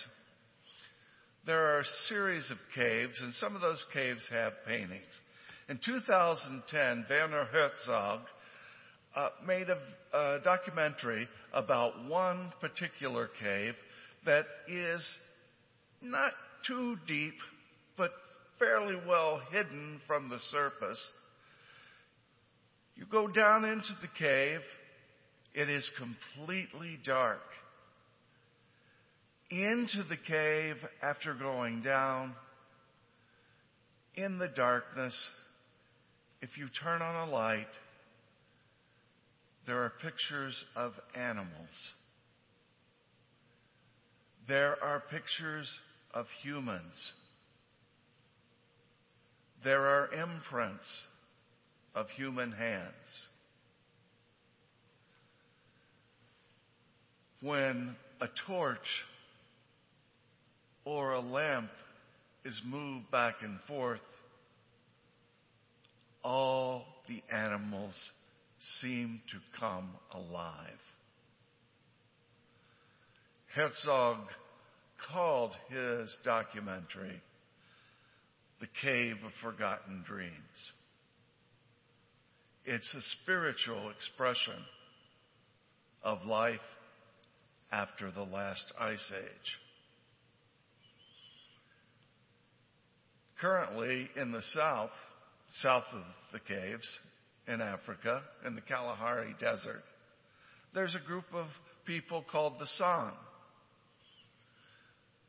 there 1.46 1.76
are 1.76 1.80
a 1.80 2.08
series 2.08 2.50
of 2.50 2.56
caves, 2.74 3.20
and 3.20 3.32
some 3.34 3.54
of 3.54 3.60
those 3.60 3.84
caves 3.92 4.26
have 4.30 4.52
paintings. 4.66 5.04
In 5.68 5.78
2010, 5.84 7.06
Werner 7.08 7.44
Herzog 7.44 8.20
uh, 9.14 9.28
made 9.46 9.68
a, 9.70 9.78
a 10.12 10.40
documentary 10.42 11.28
about 11.52 12.08
one 12.08 12.52
particular 12.60 13.30
cave 13.40 13.74
that 14.26 14.46
is 14.66 15.06
not 16.02 16.32
too 16.66 16.96
deep, 17.06 17.34
but 17.96 18.10
fairly 18.58 18.96
well 19.06 19.40
hidden 19.52 20.00
from 20.08 20.28
the 20.28 20.40
surface. 20.50 21.06
You 22.96 23.06
go 23.06 23.26
down 23.26 23.64
into 23.64 23.92
the 24.00 24.08
cave, 24.18 24.60
it 25.54 25.68
is 25.68 25.90
completely 25.98 26.98
dark. 27.04 27.40
Into 29.50 30.02
the 30.08 30.16
cave, 30.16 30.76
after 31.02 31.34
going 31.34 31.82
down, 31.82 32.34
in 34.14 34.38
the 34.38 34.48
darkness, 34.48 35.14
if 36.40 36.56
you 36.56 36.68
turn 36.82 37.02
on 37.02 37.28
a 37.28 37.30
light, 37.30 37.66
there 39.66 39.78
are 39.78 39.92
pictures 40.02 40.64
of 40.76 40.92
animals. 41.14 41.48
There 44.46 44.82
are 44.82 45.02
pictures 45.10 45.72
of 46.12 46.26
humans. 46.42 47.12
There 49.64 49.86
are 49.86 50.12
imprints 50.12 50.86
of 51.94 52.08
human 52.10 52.52
hands. 52.52 53.28
When 57.40 57.94
a 58.20 58.28
torch 58.46 58.78
or 60.84 61.12
a 61.12 61.20
lamp 61.20 61.70
is 62.44 62.60
moved 62.64 63.10
back 63.10 63.36
and 63.42 63.58
forth, 63.68 64.00
all 66.22 66.84
the 67.08 67.22
animals 67.34 67.94
seem 68.80 69.20
to 69.30 69.36
come 69.60 69.90
alive. 70.12 70.70
Herzog 73.54 74.18
called 75.12 75.52
his 75.68 76.16
documentary 76.24 77.20
The 78.60 78.66
Cave 78.82 79.16
of 79.24 79.32
Forgotten 79.42 80.02
Dreams. 80.06 80.32
It's 82.66 82.94
a 82.94 83.02
spiritual 83.22 83.90
expression 83.90 84.54
of 86.02 86.24
life 86.24 86.60
after 87.70 88.10
the 88.10 88.22
last 88.22 88.72
ice 88.80 89.12
age. 89.14 89.58
Currently 93.38 94.08
in 94.16 94.32
the 94.32 94.42
south, 94.54 94.90
south 95.60 95.84
of 95.92 96.02
the 96.32 96.40
caves 96.40 96.86
in 97.46 97.60
Africa, 97.60 98.22
in 98.46 98.54
the 98.54 98.62
Kalahari 98.62 99.34
Desert, 99.38 99.82
there's 100.72 100.94
a 100.94 101.06
group 101.06 101.26
of 101.34 101.46
people 101.84 102.24
called 102.30 102.54
the 102.58 102.66
San. 102.66 103.12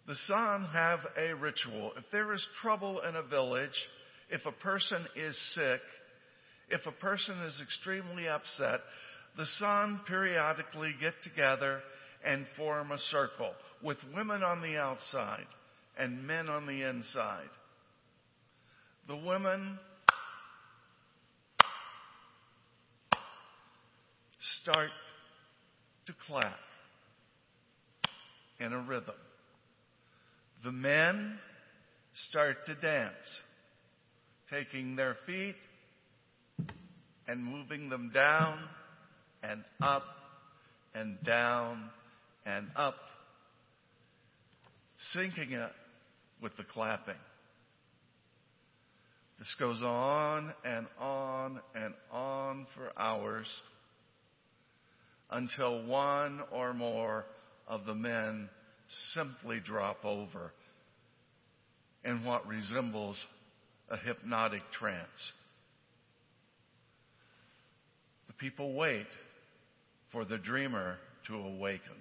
The 0.07 0.15
San 0.15 0.67
have 0.71 0.99
a 1.17 1.33
ritual. 1.35 1.91
If 1.97 2.05
there 2.13 2.31
is 2.31 2.47
trouble 2.61 3.01
in 3.01 3.17
a 3.17 3.23
village, 3.23 3.75
if 4.29 4.45
a 4.45 4.51
person 4.51 5.05
is 5.17 5.37
sick, 5.53 5.81
if 6.69 6.85
a 6.85 6.91
person 6.91 7.37
is 7.43 7.61
extremely 7.61 8.27
upset, 8.27 8.79
the 9.37 9.45
San 9.59 9.99
periodically 10.07 10.93
get 10.99 11.13
together 11.23 11.81
and 12.25 12.45
form 12.57 12.91
a 12.91 12.97
circle 12.97 13.51
with 13.83 13.97
women 14.15 14.43
on 14.43 14.61
the 14.61 14.77
outside 14.77 15.45
and 15.97 16.25
men 16.25 16.49
on 16.49 16.65
the 16.65 16.87
inside. 16.87 17.49
The 19.07 19.15
women 19.15 19.77
start 24.61 24.89
to 26.07 26.13
clap 26.27 26.57
in 28.59 28.73
a 28.73 28.79
rhythm. 28.79 29.15
The 30.63 30.71
men 30.71 31.37
start 32.29 32.57
to 32.65 32.75
dance, 32.75 33.13
taking 34.49 34.95
their 34.95 35.17
feet 35.27 35.55
and 37.27 37.43
moving 37.43 37.89
them 37.89 38.11
down 38.13 38.59
and 39.43 39.63
up 39.81 40.03
and 40.93 41.17
down 41.23 41.89
and 42.45 42.67
up, 42.75 42.95
syncing 45.15 45.51
it 45.51 45.71
with 46.41 46.55
the 46.57 46.63
clapping. 46.63 47.15
This 49.39 49.55
goes 49.59 49.81
on 49.81 50.53
and 50.63 50.87
on 50.99 51.59
and 51.75 51.93
on 52.11 52.67
for 52.75 52.91
hours 52.97 53.47
until 55.29 55.85
one 55.85 56.41
or 56.51 56.73
more 56.73 57.25
of 57.67 57.85
the 57.85 57.95
men 57.95 58.49
simply 59.13 59.59
drop 59.59 60.05
over 60.05 60.53
in 62.03 62.23
what 62.23 62.47
resembles 62.47 63.23
a 63.89 63.97
hypnotic 63.97 64.61
trance. 64.71 65.31
People 68.37 68.73
wait 68.73 69.07
for 70.11 70.25
the 70.25 70.37
dreamer 70.37 70.97
to 71.27 71.35
awaken. 71.35 71.95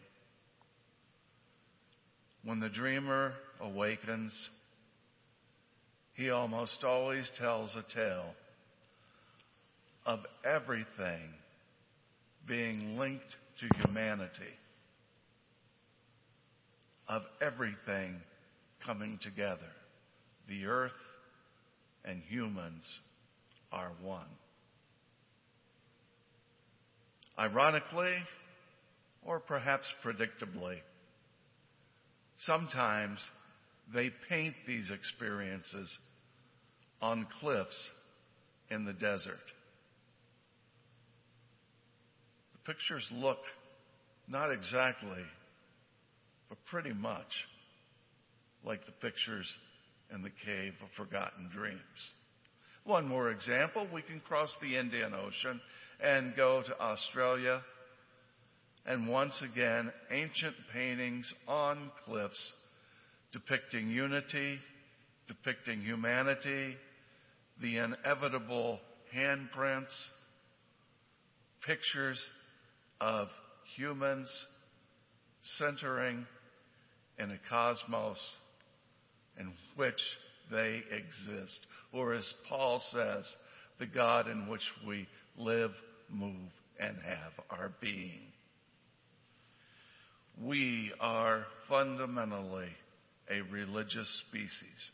When 2.44 2.60
the 2.60 2.68
dreamer 2.68 3.32
awakens, 3.60 4.50
he 6.14 6.30
almost 6.30 6.84
always 6.84 7.30
tells 7.38 7.74
a 7.74 7.94
tale 7.94 8.34
of 10.04 10.20
everything 10.44 11.30
being 12.46 12.98
linked 12.98 13.36
to 13.60 13.86
humanity, 13.86 14.52
of 17.08 17.22
everything 17.40 18.16
coming 18.84 19.18
together. 19.22 19.60
The 20.48 20.66
earth 20.66 20.92
and 22.04 22.20
humans 22.28 22.84
are 23.72 23.92
one. 24.02 24.26
Ironically, 27.38 28.14
or 29.24 29.40
perhaps 29.40 29.86
predictably, 30.04 30.78
sometimes 32.38 33.18
they 33.92 34.10
paint 34.28 34.54
these 34.66 34.90
experiences 34.90 35.98
on 37.02 37.26
cliffs 37.40 37.88
in 38.70 38.84
the 38.84 38.92
desert. 38.92 39.36
The 42.52 42.72
pictures 42.72 43.06
look 43.12 43.38
not 44.28 44.50
exactly, 44.52 45.22
but 46.48 46.58
pretty 46.70 46.92
much 46.92 47.26
like 48.64 48.86
the 48.86 48.92
pictures 48.92 49.52
in 50.14 50.22
the 50.22 50.30
Cave 50.44 50.72
of 50.82 50.88
Forgotten 50.96 51.50
Dreams. 51.52 51.80
One 52.84 53.06
more 53.08 53.30
example, 53.30 53.86
we 53.92 54.02
can 54.02 54.20
cross 54.20 54.54
the 54.60 54.76
Indian 54.76 55.14
Ocean 55.14 55.60
and 56.02 56.34
go 56.36 56.62
to 56.62 56.78
Australia. 56.80 57.62
And 58.86 59.08
once 59.08 59.42
again, 59.42 59.92
ancient 60.10 60.54
paintings 60.72 61.32
on 61.48 61.90
cliffs 62.04 62.52
depicting 63.32 63.90
unity, 63.90 64.58
depicting 65.26 65.80
humanity, 65.80 66.76
the 67.60 67.78
inevitable 67.78 68.78
handprints, 69.14 69.92
pictures 71.66 72.22
of 73.00 73.28
humans 73.76 74.30
centering 75.58 76.26
in 77.18 77.30
a 77.30 77.38
cosmos 77.48 78.18
in 79.38 79.52
which 79.76 80.00
they 80.50 80.80
exist. 80.90 81.66
Or 81.92 82.14
as 82.14 82.34
Paul 82.48 82.80
says, 82.92 83.34
the 83.78 83.86
God 83.86 84.28
in 84.28 84.46
which 84.48 84.62
we 84.86 85.08
live, 85.36 85.72
move, 86.10 86.50
and 86.78 86.96
have 87.04 87.32
our 87.50 87.72
being. 87.80 88.20
We 90.42 90.92
are 91.00 91.44
fundamentally 91.68 92.68
a 93.30 93.40
religious 93.52 94.22
species. 94.28 94.90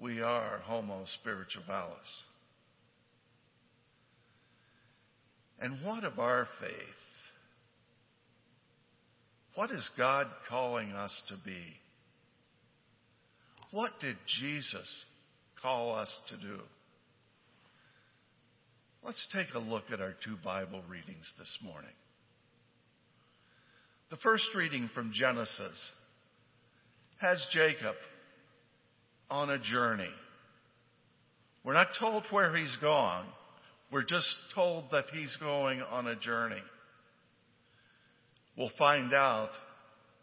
We 0.00 0.22
are 0.22 0.58
Homo 0.64 1.04
spiritualis. 1.22 2.22
And 5.60 5.84
what 5.84 6.04
of 6.04 6.18
our 6.18 6.46
faith? 6.60 6.70
What 9.54 9.70
is 9.70 9.88
God 9.96 10.26
calling 10.48 10.90
us 10.92 11.22
to 11.28 11.34
be? 11.44 11.62
What 13.70 13.92
did 14.00 14.16
Jesus 14.40 15.04
call 15.62 15.94
us 15.94 16.12
to 16.28 16.36
do? 16.36 16.60
Let's 19.04 19.28
take 19.34 19.54
a 19.54 19.58
look 19.58 19.84
at 19.92 20.00
our 20.00 20.14
two 20.24 20.36
Bible 20.42 20.82
readings 20.88 21.30
this 21.38 21.58
morning. 21.62 21.90
The 24.10 24.16
first 24.16 24.46
reading 24.56 24.88
from 24.94 25.12
Genesis 25.14 25.90
has 27.20 27.44
Jacob 27.52 27.96
on 29.30 29.50
a 29.50 29.58
journey 29.58 30.10
We're 31.64 31.74
not 31.74 31.88
told 31.98 32.24
where 32.30 32.54
he's 32.56 32.76
gone. 32.80 33.26
We're 33.90 34.04
just 34.04 34.28
told 34.54 34.84
that 34.92 35.06
he's 35.12 35.34
going 35.36 35.80
on 35.82 36.06
a 36.06 36.16
journey. 36.16 36.62
We'll 38.56 38.70
find 38.78 39.12
out 39.14 39.50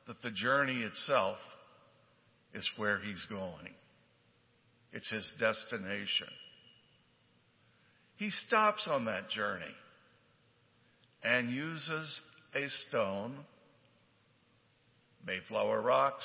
that 0.07 0.21
the 0.21 0.31
journey 0.31 0.81
itself 0.81 1.37
is 2.53 2.69
where 2.77 2.99
he's 2.99 3.25
going. 3.29 3.73
It's 4.93 5.09
his 5.09 5.31
destination. 5.39 6.27
He 8.21 8.29
stops 8.29 8.87
on 8.87 9.05
that 9.05 9.29
journey 9.31 9.73
and 11.23 11.49
uses 11.49 12.21
a 12.53 12.67
stone. 12.87 13.35
Mayflower 15.25 15.81
rocks, 15.81 16.23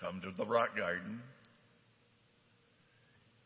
come 0.00 0.22
to 0.22 0.30
the 0.34 0.46
rock 0.46 0.74
garden. 0.78 1.20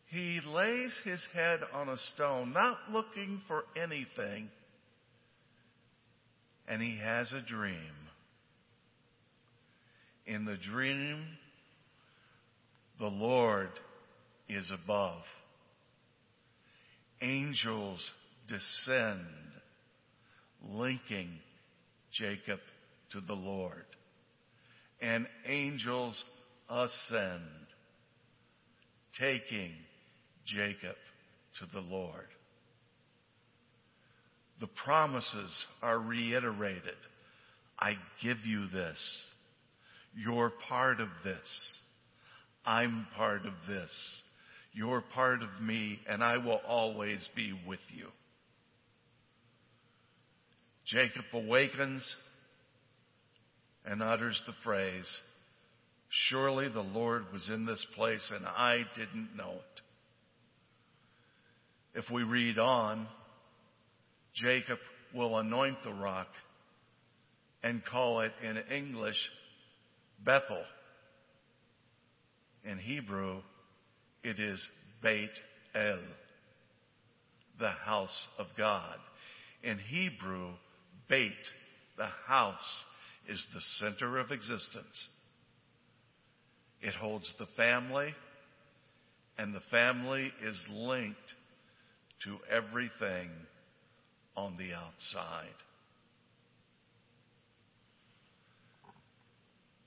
He 0.06 0.38
lays 0.46 0.96
his 1.04 1.26
head 1.34 1.58
on 1.74 1.88
a 1.88 1.96
stone, 2.14 2.52
not 2.52 2.78
looking 2.92 3.40
for 3.48 3.64
anything, 3.74 4.48
and 6.68 6.80
he 6.80 6.96
has 6.98 7.32
a 7.32 7.42
dream. 7.44 7.74
In 10.28 10.44
the 10.44 10.58
dream, 10.58 11.24
the 13.00 13.08
Lord 13.08 13.70
is 14.48 14.70
above. 14.70 15.22
Angels 17.22 18.10
descend, 18.48 19.20
linking 20.68 21.30
Jacob 22.12 22.58
to 23.12 23.20
the 23.20 23.34
Lord. 23.34 23.84
And 25.00 25.26
angels 25.46 26.22
ascend, 26.68 27.42
taking 29.18 29.70
Jacob 30.46 30.96
to 31.60 31.66
the 31.72 31.80
Lord. 31.80 32.26
The 34.60 34.68
promises 34.84 35.64
are 35.82 35.98
reiterated. 35.98 36.96
I 37.78 37.94
give 38.22 38.38
you 38.44 38.68
this. 38.68 39.18
You're 40.14 40.52
part 40.68 41.00
of 41.00 41.08
this. 41.24 41.78
I'm 42.64 43.06
part 43.16 43.44
of 43.44 43.54
this. 43.68 43.90
You're 44.72 45.02
part 45.14 45.42
of 45.42 45.62
me, 45.62 45.98
and 46.08 46.24
I 46.24 46.38
will 46.38 46.60
always 46.66 47.28
be 47.36 47.52
with 47.66 47.80
you. 47.94 48.06
Jacob 50.86 51.24
awakens 51.32 52.16
and 53.84 54.02
utters 54.02 54.42
the 54.46 54.54
phrase, 54.64 55.08
Surely 56.28 56.68
the 56.68 56.80
Lord 56.80 57.24
was 57.32 57.48
in 57.48 57.64
this 57.64 57.84
place 57.94 58.30
and 58.34 58.46
I 58.46 58.84
didn't 58.94 59.34
know 59.34 59.52
it. 59.52 59.80
If 61.94 62.10
we 62.10 62.22
read 62.22 62.58
on, 62.58 63.06
Jacob 64.34 64.78
will 65.14 65.38
anoint 65.38 65.78
the 65.84 65.92
rock 65.92 66.28
and 67.62 67.82
call 67.84 68.20
it 68.20 68.32
in 68.42 68.58
English 68.74 69.16
Bethel. 70.24 70.62
In 72.64 72.78
Hebrew, 72.78 73.40
it 74.24 74.38
is 74.38 74.64
Beit 75.02 75.30
El, 75.74 76.00
the 77.58 77.70
house 77.70 78.26
of 78.38 78.46
God. 78.56 78.96
In 79.62 79.78
Hebrew, 79.78 80.50
Beit, 81.08 81.32
the 81.96 82.08
house, 82.26 82.84
is 83.28 83.46
the 83.54 83.60
center 83.78 84.18
of 84.18 84.30
existence. 84.30 85.08
It 86.80 86.94
holds 86.94 87.32
the 87.38 87.46
family, 87.56 88.14
and 89.38 89.54
the 89.54 89.62
family 89.70 90.32
is 90.42 90.60
linked 90.70 91.18
to 92.24 92.38
everything 92.50 93.30
on 94.36 94.56
the 94.56 94.72
outside. 94.74 95.54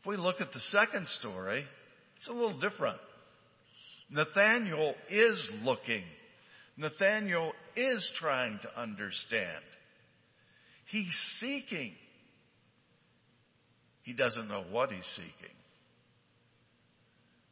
If 0.01 0.07
we 0.07 0.17
look 0.17 0.39
at 0.39 0.53
the 0.53 0.59
second 0.59 1.07
story, 1.07 1.65
it's 2.17 2.27
a 2.27 2.33
little 2.33 2.59
different. 2.59 2.99
Nathaniel 4.09 4.95
is 5.09 5.49
looking. 5.63 6.03
Nathaniel 6.77 7.53
is 7.75 8.09
trying 8.19 8.59
to 8.61 8.79
understand. 8.79 9.63
He's 10.91 11.13
seeking. 11.39 11.93
He 14.03 14.13
doesn't 14.13 14.47
know 14.47 14.63
what 14.71 14.91
he's 14.91 15.05
seeking. 15.15 15.55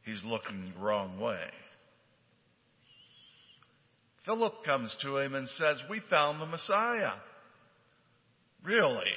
He's 0.02 0.22
looking 0.24 0.72
the 0.74 0.84
wrong 0.84 1.18
way. 1.18 1.48
Philip 4.24 4.64
comes 4.64 4.94
to 5.02 5.18
him 5.18 5.34
and 5.34 5.48
says, 5.48 5.78
We 5.90 6.00
found 6.08 6.40
the 6.40 6.46
Messiah. 6.46 7.14
Really? 8.62 9.12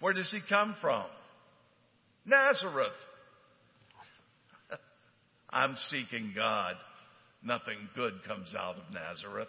Where 0.00 0.12
does 0.12 0.30
he 0.30 0.40
come 0.48 0.74
from? 0.80 1.06
Nazareth. 2.26 2.92
I'm 5.52 5.76
seeking 5.88 6.32
God. 6.34 6.76
Nothing 7.42 7.88
good 7.94 8.14
comes 8.26 8.54
out 8.56 8.76
of 8.76 8.92
Nazareth. 8.92 9.48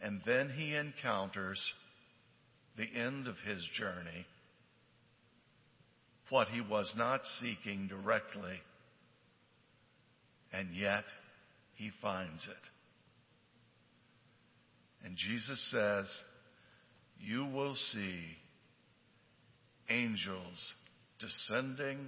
And 0.00 0.20
then 0.26 0.50
he 0.50 0.74
encounters 0.74 1.62
the 2.76 2.88
end 2.98 3.28
of 3.28 3.36
his 3.46 3.62
journey, 3.78 4.26
what 6.30 6.48
he 6.48 6.60
was 6.60 6.92
not 6.96 7.20
seeking 7.40 7.86
directly, 7.86 8.56
and 10.52 10.74
yet 10.74 11.04
he 11.74 11.90
finds 12.00 12.44
it. 12.44 12.68
And 15.06 15.16
Jesus 15.16 15.70
says, 15.70 16.06
You 17.18 17.44
will 17.46 17.76
see 17.92 18.24
angels 19.88 20.72
descending 21.18 21.98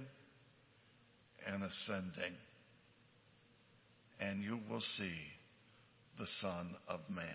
and 1.45 1.63
ascending, 1.63 2.33
and 4.19 4.43
you 4.43 4.59
will 4.69 4.81
see 4.81 5.13
the 6.17 6.27
Son 6.41 6.75
of 6.87 7.01
Man. 7.09 7.25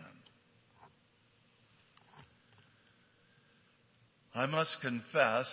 I 4.34 4.46
must 4.46 4.78
confess, 4.80 5.46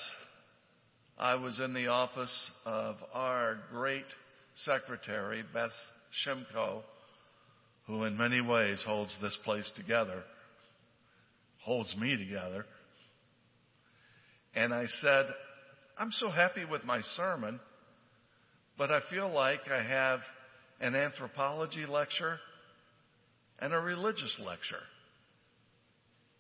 I 1.18 1.36
was 1.36 1.60
in 1.60 1.74
the 1.74 1.88
office 1.88 2.52
of 2.66 2.96
our 3.14 3.58
great 3.72 4.06
secretary, 4.56 5.44
Beth 5.54 5.72
Shimko, 6.26 6.82
who 7.88 8.04
in 8.04 8.18
many 8.18 8.40
ways 8.40 8.84
holds 8.86 9.16
this 9.22 9.38
place 9.44 9.72
together, 9.76 10.24
holds 11.60 11.96
me 11.96 12.16
together. 12.18 12.66
And 14.54 14.74
I 14.74 14.86
said, 14.86 15.26
I'm 15.98 16.12
so 16.12 16.30
happy 16.30 16.66
with 16.66 16.84
my 16.84 17.02
sermon, 17.16 17.60
but 18.78 18.92
I 18.92 19.02
feel 19.10 19.32
like 19.32 19.62
I 19.72 19.82
have 19.82 20.20
an 20.80 20.96
anthropology 20.96 21.86
lecture 21.86 22.40
and 23.60 23.74
a 23.74 23.80
religious 23.80 24.40
lecture. 24.46 24.84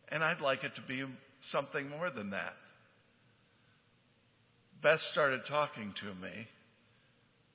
And 0.10 0.24
I'd 0.24 0.42
like 0.42 0.64
it 0.64 0.74
to 0.76 0.82
be 0.88 1.04
something 1.50 1.90
more 1.90 2.10
than 2.12 2.30
that. 2.30 2.54
Beth 4.82 5.00
started 5.12 5.42
talking 5.48 5.94
to 6.02 6.14
me 6.16 6.48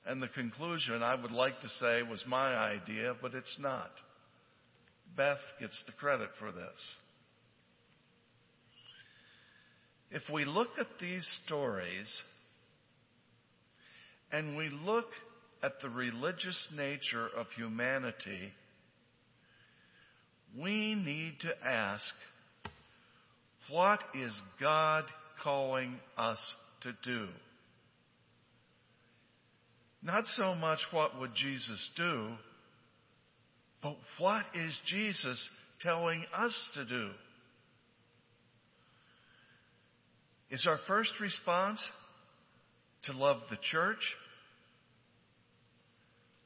and 0.05 0.21
the 0.21 0.27
conclusion, 0.27 1.01
I 1.01 1.15
would 1.15 1.31
like 1.31 1.61
to 1.61 1.69
say, 1.69 2.01
was 2.03 2.23
my 2.27 2.55
idea, 2.55 3.15
but 3.21 3.33
it's 3.33 3.57
not. 3.59 3.89
Beth 5.15 5.37
gets 5.59 5.81
the 5.85 5.93
credit 5.93 6.29
for 6.39 6.51
this. 6.51 6.95
If 10.11 10.23
we 10.31 10.43
look 10.45 10.69
at 10.77 10.87
these 10.99 11.27
stories 11.45 12.21
and 14.33 14.57
we 14.57 14.69
look 14.69 15.05
at 15.61 15.79
the 15.81 15.89
religious 15.89 16.67
nature 16.75 17.29
of 17.37 17.45
humanity, 17.55 18.51
we 20.59 20.95
need 20.95 21.35
to 21.41 21.65
ask 21.65 22.13
what 23.69 23.99
is 24.15 24.33
God 24.59 25.05
calling 25.41 25.99
us 26.17 26.39
to 26.81 26.91
do? 27.03 27.27
Not 30.01 30.25
so 30.25 30.55
much 30.55 30.79
what 30.91 31.17
would 31.19 31.33
Jesus 31.35 31.89
do, 31.95 32.29
but 33.81 33.95
what 34.17 34.43
is 34.55 34.77
Jesus 34.87 35.49
telling 35.79 36.25
us 36.35 36.71
to 36.73 36.85
do? 36.85 37.09
Is 40.49 40.67
our 40.67 40.79
first 40.87 41.11
response 41.21 41.79
to 43.03 43.13
love 43.13 43.37
the 43.49 43.57
church? 43.71 43.97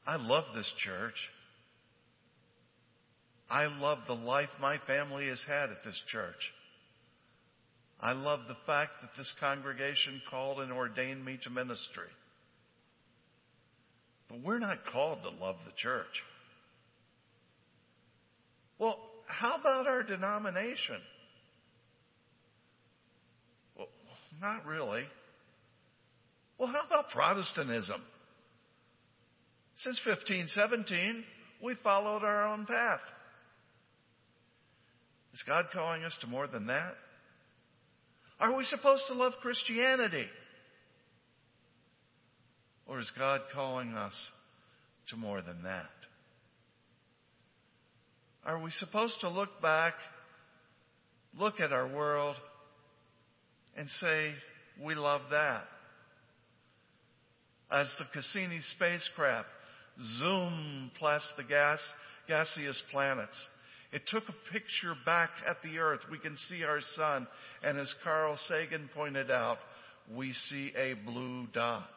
I 0.08 0.16
love 0.16 0.44
this 0.54 0.72
church. 0.82 1.12
I 3.50 3.66
love 3.66 3.98
the 4.06 4.14
life 4.14 4.48
my 4.58 4.78
family 4.86 5.28
has 5.28 5.44
had 5.46 5.68
at 5.68 5.84
this 5.84 6.00
church. 6.10 6.50
I 8.00 8.12
love 8.12 8.40
the 8.48 8.56
fact 8.64 8.92
that 9.02 9.10
this 9.18 9.30
congregation 9.38 10.22
called 10.30 10.60
and 10.60 10.72
ordained 10.72 11.22
me 11.22 11.38
to 11.42 11.50
ministry. 11.50 12.08
But 14.30 14.40
we're 14.42 14.58
not 14.58 14.78
called 14.90 15.18
to 15.24 15.28
love 15.28 15.56
the 15.66 15.72
church. 15.76 16.06
Well, 18.78 18.98
how 19.26 19.56
about 19.56 19.86
our 19.86 20.02
denomination? 20.02 21.02
Well, 23.76 23.88
not 24.40 24.64
really. 24.64 25.04
Well, 26.56 26.68
how 26.68 26.86
about 26.86 27.10
Protestantism? 27.10 28.00
Since 29.78 30.00
1517, 30.04 31.24
we 31.62 31.76
followed 31.84 32.24
our 32.24 32.48
own 32.48 32.66
path. 32.66 33.00
Is 35.32 35.44
God 35.46 35.66
calling 35.72 36.02
us 36.02 36.18
to 36.22 36.26
more 36.26 36.48
than 36.48 36.66
that? 36.66 36.94
Are 38.40 38.56
we 38.56 38.64
supposed 38.64 39.04
to 39.06 39.14
love 39.14 39.34
Christianity? 39.40 40.26
Or 42.86 42.98
is 42.98 43.10
God 43.16 43.40
calling 43.54 43.94
us 43.94 44.14
to 45.10 45.16
more 45.16 45.42
than 45.42 45.62
that? 45.62 45.86
Are 48.44 48.60
we 48.60 48.72
supposed 48.72 49.20
to 49.20 49.28
look 49.28 49.60
back, 49.62 49.94
look 51.38 51.60
at 51.60 51.72
our 51.72 51.86
world, 51.86 52.36
and 53.76 53.88
say, 53.88 54.32
we 54.82 54.96
love 54.96 55.22
that? 55.30 55.64
As 57.70 57.86
the 57.98 58.06
Cassini 58.12 58.60
spacecraft 58.74 59.48
zoomed 60.18 60.90
past 61.00 61.30
the 61.36 61.44
gas, 61.44 61.78
gaseous 62.26 62.82
planets, 62.90 63.46
it 63.92 64.02
took 64.06 64.24
a 64.28 64.52
picture 64.52 64.94
back 65.06 65.30
at 65.48 65.62
the 65.62 65.78
earth. 65.78 66.00
We 66.10 66.18
can 66.18 66.36
see 66.36 66.62
our 66.62 66.80
sun. 66.94 67.26
And 67.62 67.78
as 67.78 67.94
Carl 68.04 68.38
Sagan 68.48 68.90
pointed 68.94 69.30
out, 69.30 69.58
we 70.14 70.32
see 70.32 70.72
a 70.76 70.94
blue 71.06 71.46
dot. 71.52 71.88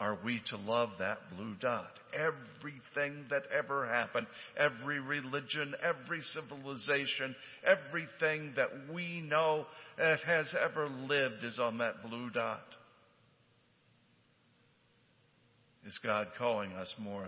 Are 0.00 0.18
we 0.24 0.42
to 0.48 0.56
love 0.56 0.90
that 0.98 1.18
blue 1.36 1.54
dot? 1.60 1.92
Everything 2.12 3.24
that 3.30 3.44
ever 3.56 3.86
happened, 3.86 4.26
every 4.56 4.98
religion, 4.98 5.74
every 5.80 6.20
civilization, 6.22 7.36
everything 7.64 8.52
that 8.56 8.68
we 8.92 9.20
know 9.20 9.64
that 9.96 10.18
has 10.26 10.52
ever 10.60 10.88
lived 10.88 11.44
is 11.44 11.60
on 11.60 11.78
that 11.78 12.02
blue 12.02 12.30
dot. 12.30 12.64
Is 15.86 15.98
God 16.02 16.28
calling 16.38 16.72
us 16.72 16.94
more 17.00 17.26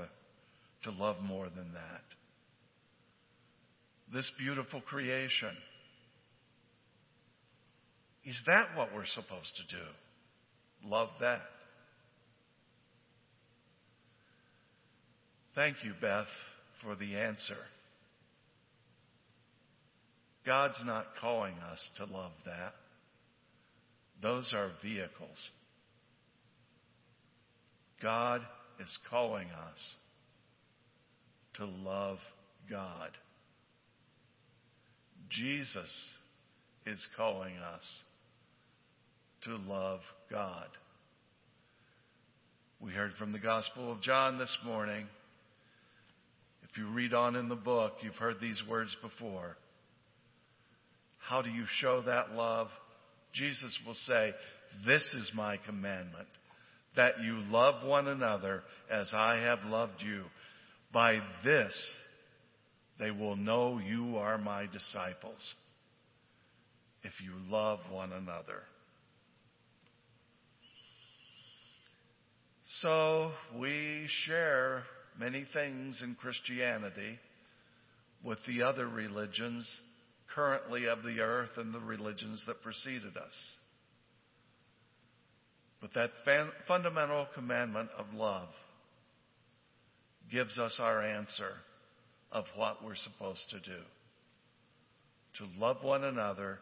to 0.84 0.90
love 0.90 1.16
more 1.22 1.46
than 1.46 1.72
that? 1.72 2.02
This 4.12 4.30
beautiful 4.38 4.80
creation. 4.80 5.56
Is 8.24 8.40
that 8.46 8.76
what 8.76 8.94
we're 8.94 9.06
supposed 9.06 9.56
to 9.56 9.76
do? 9.76 10.88
Love 10.88 11.08
that. 11.20 11.40
Thank 15.54 15.76
you, 15.84 15.92
Beth, 16.00 16.26
for 16.82 16.94
the 16.96 17.16
answer. 17.16 17.56
God's 20.44 20.80
not 20.84 21.06
calling 21.20 21.54
us 21.54 21.88
to 21.96 22.04
love 22.04 22.32
that. 22.44 22.72
Those 24.20 24.52
are 24.54 24.70
vehicles. 24.82 25.50
God 28.04 28.42
is 28.80 28.98
calling 29.08 29.48
us 29.48 29.94
to 31.54 31.64
love 31.64 32.18
God. 32.68 33.10
Jesus 35.30 36.12
is 36.84 37.08
calling 37.16 37.56
us 37.56 38.02
to 39.44 39.56
love 39.56 40.00
God. 40.30 40.68
We 42.78 42.92
heard 42.92 43.12
from 43.18 43.32
the 43.32 43.38
Gospel 43.38 43.90
of 43.90 44.02
John 44.02 44.36
this 44.36 44.54
morning. 44.66 45.06
If 46.62 46.76
you 46.76 46.88
read 46.88 47.14
on 47.14 47.36
in 47.36 47.48
the 47.48 47.56
book, 47.56 47.94
you've 48.02 48.16
heard 48.16 48.36
these 48.38 48.62
words 48.68 48.94
before. 49.00 49.56
How 51.26 51.40
do 51.40 51.48
you 51.48 51.64
show 51.78 52.02
that 52.02 52.32
love? 52.32 52.68
Jesus 53.32 53.78
will 53.86 53.94
say, 53.94 54.32
This 54.84 55.02
is 55.14 55.32
my 55.34 55.56
commandment, 55.66 56.28
that 56.96 57.20
you 57.22 57.40
love 57.50 57.86
one 57.86 58.08
another 58.08 58.62
as 58.90 59.12
I 59.14 59.40
have 59.40 59.60
loved 59.64 60.00
you. 60.00 60.24
By 60.92 61.20
this, 61.44 61.94
they 62.98 63.10
will 63.10 63.36
know 63.36 63.78
you 63.78 64.16
are 64.16 64.38
my 64.38 64.66
disciples 64.66 65.54
if 67.02 67.12
you 67.22 67.32
love 67.50 67.80
one 67.90 68.12
another. 68.12 68.62
So 72.80 73.32
we 73.58 74.06
share 74.24 74.84
many 75.18 75.46
things 75.52 76.00
in 76.02 76.14
Christianity 76.14 77.18
with 78.24 78.38
the 78.48 78.62
other 78.62 78.88
religions 78.88 79.68
currently 80.34 80.86
of 80.86 81.02
the 81.02 81.20
earth 81.20 81.50
and 81.56 81.74
the 81.74 81.80
religions 81.80 82.42
that 82.46 82.62
preceded 82.62 83.16
us. 83.16 83.32
But 85.84 85.92
that 85.92 86.10
fan- 86.24 86.50
fundamental 86.66 87.26
commandment 87.34 87.90
of 87.98 88.06
love 88.14 88.48
gives 90.32 90.58
us 90.58 90.78
our 90.80 91.02
answer 91.02 91.50
of 92.32 92.46
what 92.56 92.82
we're 92.82 92.96
supposed 92.96 93.50
to 93.50 93.60
do 93.60 93.82
to 95.36 95.60
love 95.60 95.82
one 95.82 96.02
another 96.04 96.58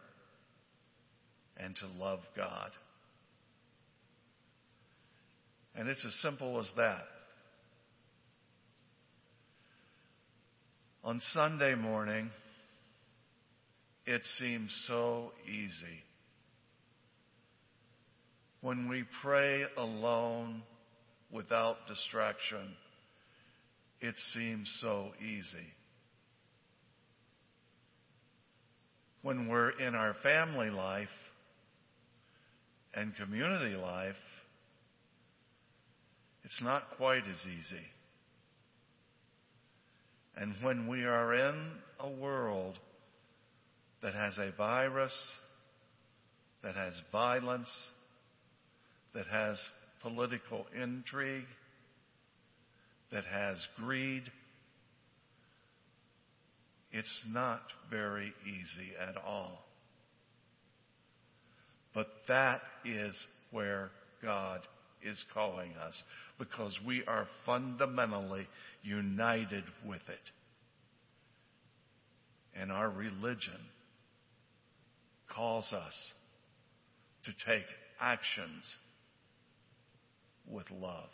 and 1.57 1.77
to 1.77 1.87
love 2.03 2.19
God. 2.37 2.73
And 5.77 5.89
it's 5.89 6.05
as 6.05 6.15
simple 6.15 6.59
as 6.59 6.69
that. 6.77 7.05
On 11.05 11.21
Sunday 11.33 11.77
morning, 11.77 12.29
it 14.05 14.23
seems 14.41 14.73
so 14.89 15.31
easy. 15.47 16.03
When 18.63 18.89
we 18.89 19.03
pray 19.21 19.65
alone 19.77 20.63
without 21.33 21.79
distraction, 21.89 22.77
it 24.01 24.15
seems 24.33 24.73
so 24.81 25.11
easy. 25.21 25.67
When 29.23 29.49
we're 29.49 29.71
in 29.71 29.97
our 29.97 30.15
family 30.23 30.71
life 30.71 31.09
and 32.95 33.17
community 33.17 33.75
life, 33.75 34.15
it's 36.45 36.63
not 36.63 36.85
quite 36.97 37.23
as 37.27 37.45
easy. 37.47 37.85
And 40.37 40.55
when 40.63 40.87
we 40.87 41.03
are 41.03 41.35
in 41.35 41.73
a 41.99 42.09
world 42.09 42.79
that 44.03 44.15
has 44.15 44.39
a 44.39 44.53
virus, 44.57 45.33
that 46.63 46.77
has 46.77 47.01
violence, 47.11 47.69
that 49.15 49.27
has 49.27 49.63
political 50.03 50.67
intrigue, 50.81 51.45
that 53.11 53.25
has 53.25 53.65
greed, 53.77 54.23
it's 56.93 57.25
not 57.29 57.61
very 57.91 58.33
easy 58.47 58.93
at 59.01 59.17
all. 59.17 59.65
But 61.95 62.07
that 62.29 62.61
is 62.85 63.23
where 63.51 63.91
God 64.23 64.61
is 65.03 65.25
calling 65.35 65.73
us 65.73 66.03
because 66.39 66.79
we 66.87 67.05
are 67.07 67.27
fundamentally 67.45 68.47
united 68.83 69.65
with 69.87 70.03
it. 70.09 70.31
And 72.55 72.71
our 72.71 72.91
religion 72.91 73.61
calls 75.35 75.73
us 75.73 76.13
to 77.25 77.33
take 77.47 77.65
actions 78.01 78.65
with 80.49 80.71
love. 80.71 81.11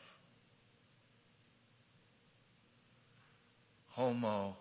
Homo 3.91 4.57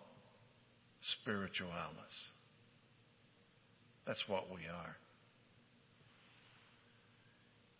spiritualis. 1.22 2.28
That's 4.06 4.22
what 4.26 4.48
we 4.48 4.62
are. 4.62 4.96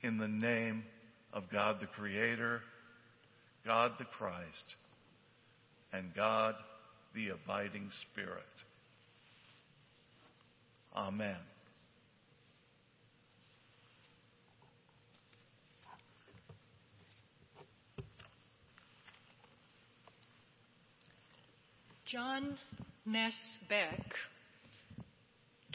In 0.03 0.19
the 0.19 0.29
name 0.29 0.85
of 1.33 1.45
God 1.51 1.81
the 1.81 1.87
Creator, 1.87 2.61
God 3.67 3.93
the 3.99 4.05
Christ, 4.05 4.77
and 5.93 6.15
God 6.15 6.55
the 7.15 7.31
abiding 7.31 7.91
Spirit. 8.13 8.45
Amen. 10.95 11.37
John 22.11 22.57
Ness 23.05 23.35
Beck 23.69 24.01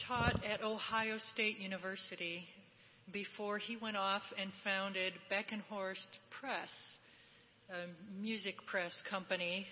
taught 0.08 0.44
at 0.44 0.64
Ohio 0.64 1.18
State 1.32 1.60
University 1.60 2.42
before 3.12 3.58
he 3.58 3.76
went 3.76 3.96
off 3.96 4.22
and 4.36 4.50
founded 4.64 5.12
Beckenhorst 5.30 6.08
Press, 6.40 6.70
a 7.70 8.20
music 8.20 8.56
press 8.66 8.92
company 9.08 9.64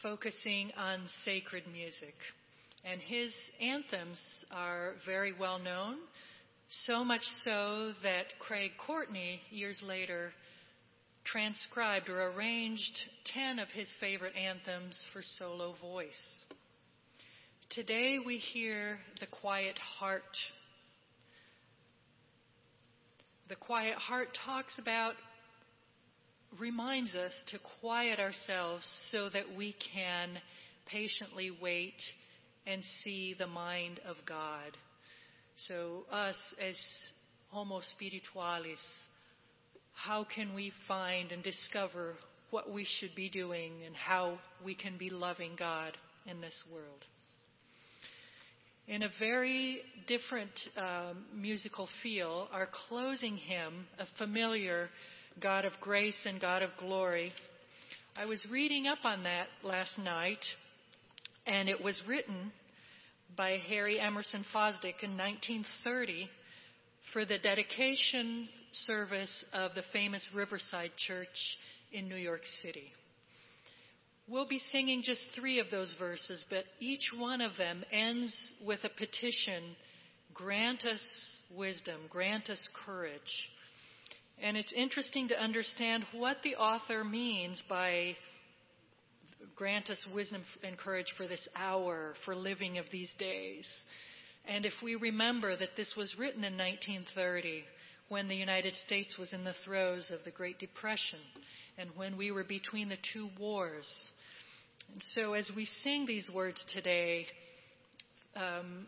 focusing 0.00 0.70
on 0.78 1.00
sacred 1.24 1.64
music. 1.72 2.14
And 2.84 3.00
his 3.00 3.32
anthems 3.60 4.20
are 4.52 4.92
very 5.04 5.32
well 5.36 5.58
known, 5.58 5.96
so 6.86 7.04
much 7.04 7.24
so 7.42 7.90
that 8.04 8.26
Craig 8.38 8.70
Courtney, 8.86 9.40
years 9.50 9.82
later, 9.84 10.32
transcribed 11.34 12.08
or 12.08 12.28
arranged 12.28 12.96
10 13.34 13.58
of 13.58 13.66
his 13.70 13.88
favorite 13.98 14.34
anthems 14.36 15.04
for 15.12 15.20
solo 15.36 15.74
voice. 15.82 16.44
Today 17.70 18.20
we 18.24 18.36
hear 18.36 18.98
the 19.18 19.26
quiet 19.26 19.76
heart. 19.98 20.22
The 23.48 23.56
quiet 23.56 23.96
heart 23.96 24.28
talks 24.46 24.78
about, 24.78 25.14
reminds 26.60 27.16
us 27.16 27.32
to 27.48 27.58
quiet 27.80 28.20
ourselves 28.20 28.88
so 29.10 29.28
that 29.30 29.56
we 29.56 29.74
can 29.92 30.38
patiently 30.86 31.50
wait 31.50 32.00
and 32.64 32.84
see 33.02 33.34
the 33.36 33.48
mind 33.48 33.98
of 34.08 34.14
God. 34.24 34.70
So, 35.66 36.04
us 36.12 36.36
as 36.64 36.76
Homo 37.50 37.80
spiritualis, 37.80 38.78
how 39.94 40.24
can 40.24 40.54
we 40.54 40.72
find 40.86 41.32
and 41.32 41.42
discover 41.42 42.14
what 42.50 42.70
we 42.70 42.86
should 42.98 43.14
be 43.14 43.30
doing 43.30 43.72
and 43.86 43.94
how 43.96 44.38
we 44.64 44.74
can 44.74 44.98
be 44.98 45.10
loving 45.10 45.52
God 45.58 45.96
in 46.26 46.40
this 46.40 46.62
world? 46.72 47.04
In 48.86 49.02
a 49.02 49.08
very 49.18 49.80
different 50.06 50.50
um, 50.76 51.24
musical 51.34 51.88
feel, 52.02 52.48
our 52.52 52.68
closing 52.88 53.36
hymn, 53.36 53.86
a 53.98 54.04
familiar 54.18 54.90
God 55.40 55.64
of 55.64 55.72
grace 55.80 56.14
and 56.26 56.38
God 56.38 56.62
of 56.62 56.70
glory, 56.78 57.32
I 58.16 58.26
was 58.26 58.46
reading 58.50 58.86
up 58.86 59.04
on 59.04 59.24
that 59.24 59.46
last 59.62 59.98
night, 59.98 60.44
and 61.46 61.68
it 61.68 61.82
was 61.82 62.00
written 62.06 62.52
by 63.36 63.58
Harry 63.68 63.98
Emerson 63.98 64.44
Fosdick 64.54 65.02
in 65.02 65.16
1930 65.16 66.28
for 67.12 67.24
the 67.24 67.38
dedication 67.38 68.48
service 68.74 69.44
of 69.52 69.74
the 69.74 69.82
famous 69.92 70.28
Riverside 70.34 70.92
Church 70.96 71.28
in 71.92 72.08
New 72.08 72.16
York 72.16 72.42
City. 72.62 72.92
We'll 74.26 74.48
be 74.48 74.60
singing 74.72 75.02
just 75.04 75.26
three 75.34 75.58
of 75.58 75.70
those 75.70 75.94
verses, 75.98 76.44
but 76.48 76.64
each 76.80 77.10
one 77.16 77.40
of 77.40 77.56
them 77.56 77.84
ends 77.92 78.34
with 78.66 78.80
a 78.84 78.88
petition 78.88 79.76
grant 80.32 80.84
us 80.84 81.02
wisdom, 81.54 82.00
grant 82.08 82.50
us 82.50 82.68
courage. 82.86 83.20
And 84.42 84.56
it's 84.56 84.72
interesting 84.72 85.28
to 85.28 85.40
understand 85.40 86.04
what 86.12 86.38
the 86.42 86.56
author 86.56 87.04
means 87.04 87.62
by 87.68 88.16
grant 89.54 89.90
us 89.90 90.04
wisdom 90.12 90.42
and 90.62 90.76
courage 90.76 91.12
for 91.16 91.28
this 91.28 91.46
hour, 91.54 92.14
for 92.24 92.34
living 92.34 92.78
of 92.78 92.86
these 92.90 93.10
days. 93.18 93.66
And 94.46 94.66
if 94.66 94.72
we 94.82 94.96
remember 94.96 95.56
that 95.56 95.76
this 95.76 95.94
was 95.96 96.14
written 96.18 96.44
in 96.44 96.56
1930, 96.56 97.64
when 98.08 98.28
the 98.28 98.36
United 98.36 98.74
States 98.86 99.18
was 99.18 99.32
in 99.32 99.44
the 99.44 99.54
throes 99.64 100.10
of 100.12 100.24
the 100.24 100.30
Great 100.30 100.58
Depression, 100.58 101.20
and 101.78 101.90
when 101.96 102.16
we 102.16 102.30
were 102.30 102.44
between 102.44 102.88
the 102.88 102.98
two 103.12 103.28
wars, 103.38 103.88
and 104.92 105.02
so, 105.14 105.32
as 105.34 105.50
we 105.56 105.66
sing 105.82 106.06
these 106.06 106.30
words 106.34 106.62
today, 106.72 107.26
um, 108.36 108.86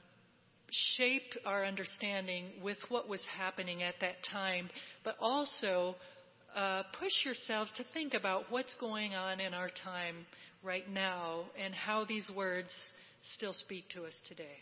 shape 0.97 1.23
our 1.45 1.65
understanding 1.65 2.47
with 2.63 2.79
what 2.89 3.09
was 3.09 3.23
happening 3.39 3.83
at 3.83 3.95
that 4.01 4.17
time, 4.31 4.69
but 5.05 5.17
also 5.21 5.95
uh, 6.55 6.83
push 6.99 7.13
yourselves 7.25 7.73
to 7.77 7.85
think 7.95 8.15
about 8.15 8.45
what's 8.51 8.75
going 8.77 9.15
on 9.15 9.41
in 9.41 9.55
our 9.55 9.71
time 9.85 10.27
right 10.63 10.89
now 10.91 11.45
and 11.63 11.75
how 11.75 12.05
these 12.05 12.31
words 12.35 12.71
still 13.35 13.53
speak 13.53 13.89
to 13.91 14.05
us 14.05 14.15
today. 14.29 14.59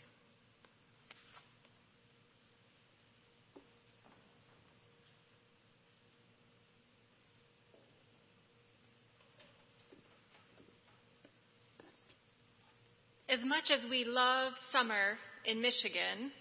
As 13.27 13.39
much 13.43 13.71
as 13.71 13.79
we 13.89 14.05
love 14.05 14.53
summer 14.71 15.17
in 15.45 15.59
Michigan, 15.59 16.31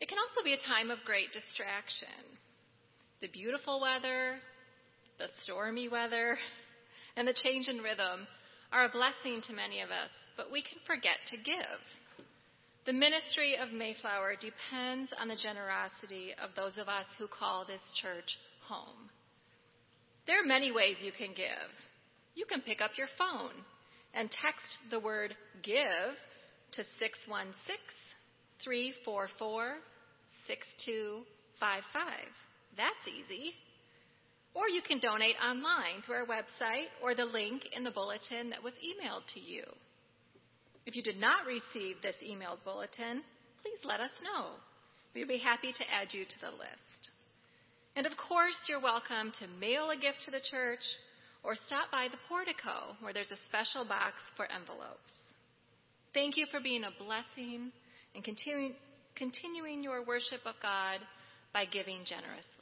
it 0.00 0.08
can 0.08 0.16
also 0.16 0.42
be 0.42 0.54
a 0.54 0.68
time 0.68 0.90
of 0.90 1.04
great 1.04 1.32
distraction. 1.32 2.38
The 3.20 3.28
beautiful 3.28 3.78
weather, 3.78 4.38
the 5.18 5.28
stormy 5.42 5.88
weather, 5.88 6.38
and 7.16 7.28
the 7.28 7.36
change 7.44 7.68
in 7.68 7.82
rhythm 7.82 8.26
are 8.72 8.86
a 8.86 8.88
blessing 8.88 9.42
to 9.42 9.52
many 9.52 9.82
of 9.82 9.90
us, 9.90 10.08
but 10.34 10.50
we 10.50 10.62
can 10.62 10.78
forget 10.86 11.20
to 11.28 11.36
give. 11.36 11.80
The 12.86 12.94
ministry 12.94 13.58
of 13.60 13.70
Mayflower 13.70 14.36
depends 14.40 15.12
on 15.20 15.28
the 15.28 15.36
generosity 15.36 16.32
of 16.42 16.56
those 16.56 16.78
of 16.78 16.88
us 16.88 17.04
who 17.18 17.28
call 17.28 17.66
this 17.66 17.82
church 18.00 18.38
home. 18.66 19.10
There 20.26 20.40
are 20.40 20.46
many 20.46 20.72
ways 20.72 20.96
you 21.02 21.12
can 21.12 21.34
give. 21.36 21.68
You 22.34 22.46
can 22.46 22.62
pick 22.62 22.80
up 22.80 22.92
your 22.96 23.08
phone 23.18 23.52
and 24.14 24.30
text 24.30 24.78
the 24.90 25.00
word 25.00 25.34
give 25.62 26.14
to 26.72 26.82
616 26.98 27.54
344 28.64 29.76
6255. 30.46 32.10
That's 32.76 33.04
easy. 33.06 33.54
Or 34.54 34.68
you 34.68 34.82
can 34.82 34.98
donate 34.98 35.36
online 35.38 36.02
through 36.02 36.26
our 36.26 36.26
website 36.26 36.90
or 37.02 37.14
the 37.14 37.24
link 37.24 37.62
in 37.76 37.84
the 37.84 37.90
bulletin 37.94 38.50
that 38.50 38.62
was 38.62 38.74
emailed 38.82 39.22
to 39.34 39.40
you. 39.40 39.62
If 40.86 40.96
you 40.96 41.02
did 41.02 41.20
not 41.20 41.46
receive 41.46 42.02
this 42.02 42.16
emailed 42.18 42.64
bulletin, 42.64 43.22
please 43.62 43.78
let 43.84 44.00
us 44.00 44.10
know. 44.24 44.58
We'd 45.14 45.28
be 45.28 45.38
happy 45.38 45.72
to 45.72 45.84
add 45.90 46.08
you 46.10 46.24
to 46.24 46.40
the 46.40 46.50
list. 46.50 47.00
And 47.96 48.06
of 48.06 48.12
course, 48.16 48.58
you're 48.68 48.82
welcome 48.82 49.32
to 49.38 49.60
mail 49.60 49.90
a 49.90 49.96
gift 49.96 50.22
to 50.24 50.30
the 50.30 50.42
church 50.50 50.82
or 51.42 51.54
stop 51.54 51.90
by 51.90 52.08
the 52.10 52.18
portico 52.28 52.96
where 53.00 53.14
there's 53.14 53.30
a 53.30 53.38
special 53.48 53.84
box 53.84 54.14
for 54.36 54.44
envelopes. 54.52 55.12
Thank 56.12 56.36
you 56.36 56.46
for 56.50 56.60
being 56.60 56.84
a 56.84 56.90
blessing 57.02 57.72
and 58.14 58.22
continuing, 58.24 59.82
your 59.82 60.04
worship 60.04 60.40
of 60.44 60.54
God 60.60 61.00
by 61.54 61.64
giving 61.64 62.04
generously. 62.04 62.59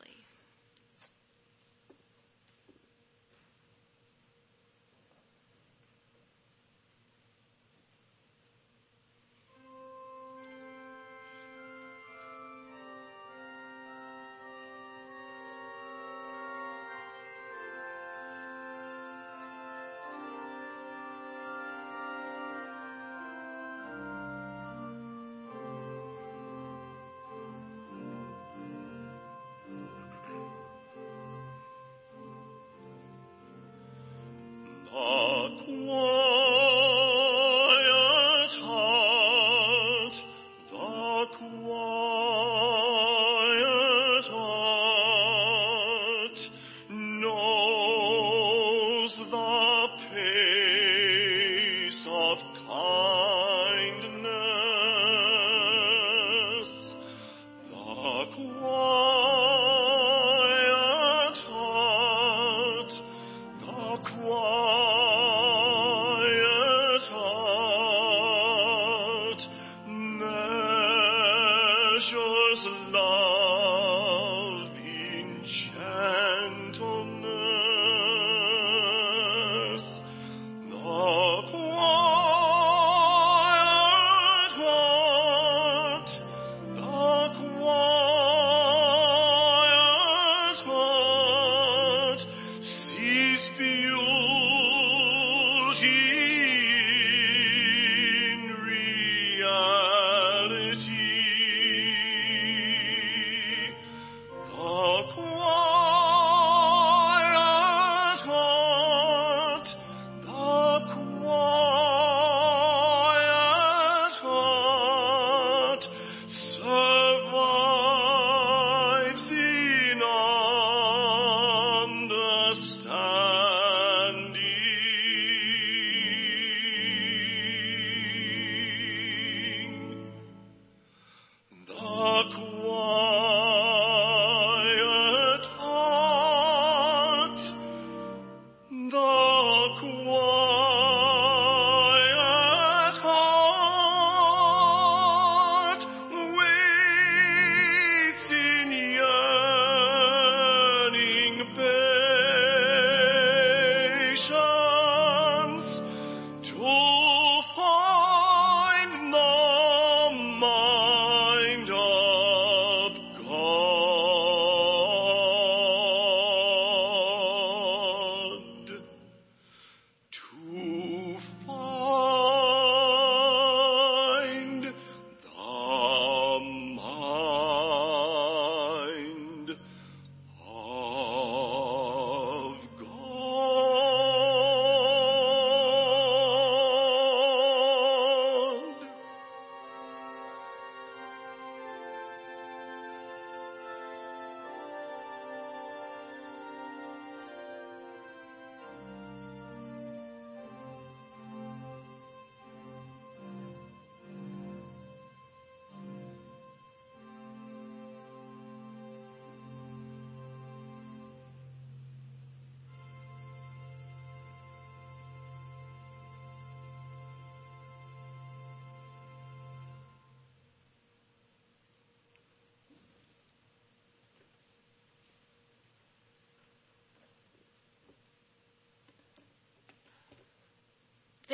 我 139.81 140.35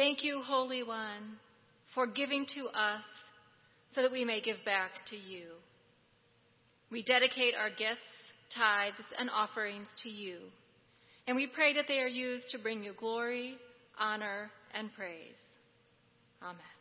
Thank 0.04 0.22
you, 0.22 0.42
Holy 0.42 0.82
One, 0.82 1.38
for 1.94 2.06
giving 2.06 2.44
to 2.56 2.66
us 2.66 3.00
so 3.94 4.02
that 4.02 4.12
we 4.12 4.22
may 4.22 4.42
give 4.42 4.58
back 4.62 4.90
to 5.08 5.16
you. 5.16 5.46
We 6.90 7.02
dedicate 7.02 7.54
our 7.58 7.70
gifts, 7.70 8.12
tithes, 8.54 9.02
and 9.18 9.30
offerings 9.30 9.86
to 10.02 10.10
you, 10.10 10.40
and 11.26 11.34
we 11.34 11.46
pray 11.46 11.72
that 11.72 11.86
they 11.88 12.00
are 12.00 12.06
used 12.06 12.50
to 12.50 12.58
bring 12.58 12.82
you 12.82 12.92
glory, 12.92 13.56
honor, 13.98 14.50
and 14.74 14.92
praise. 14.94 15.40
Amen. 16.42 16.73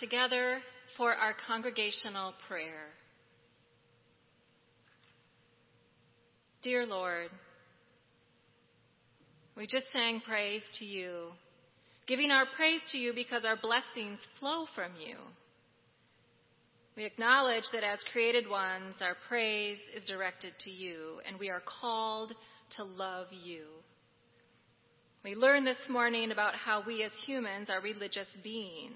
Together 0.00 0.58
for 0.96 1.12
our 1.12 1.34
congregational 1.46 2.34
prayer. 2.48 2.88
Dear 6.62 6.86
Lord, 6.86 7.28
we 9.56 9.66
just 9.66 9.86
sang 9.92 10.20
praise 10.26 10.62
to 10.78 10.84
you, 10.84 11.28
giving 12.06 12.30
our 12.30 12.46
praise 12.56 12.80
to 12.92 12.98
you 12.98 13.12
because 13.14 13.44
our 13.44 13.56
blessings 13.56 14.18
flow 14.40 14.66
from 14.74 14.92
you. 14.98 15.16
We 16.96 17.04
acknowledge 17.04 17.64
that 17.72 17.84
as 17.84 17.98
created 18.12 18.48
ones, 18.48 18.94
our 19.00 19.16
praise 19.28 19.78
is 19.96 20.04
directed 20.06 20.52
to 20.60 20.70
you, 20.70 21.20
and 21.26 21.38
we 21.38 21.50
are 21.50 21.62
called 21.80 22.32
to 22.76 22.84
love 22.84 23.26
you. 23.30 23.64
We 25.24 25.34
learned 25.34 25.66
this 25.66 25.88
morning 25.88 26.30
about 26.30 26.54
how 26.54 26.82
we 26.86 27.02
as 27.02 27.12
humans 27.26 27.68
are 27.68 27.80
religious 27.80 28.28
beings. 28.42 28.94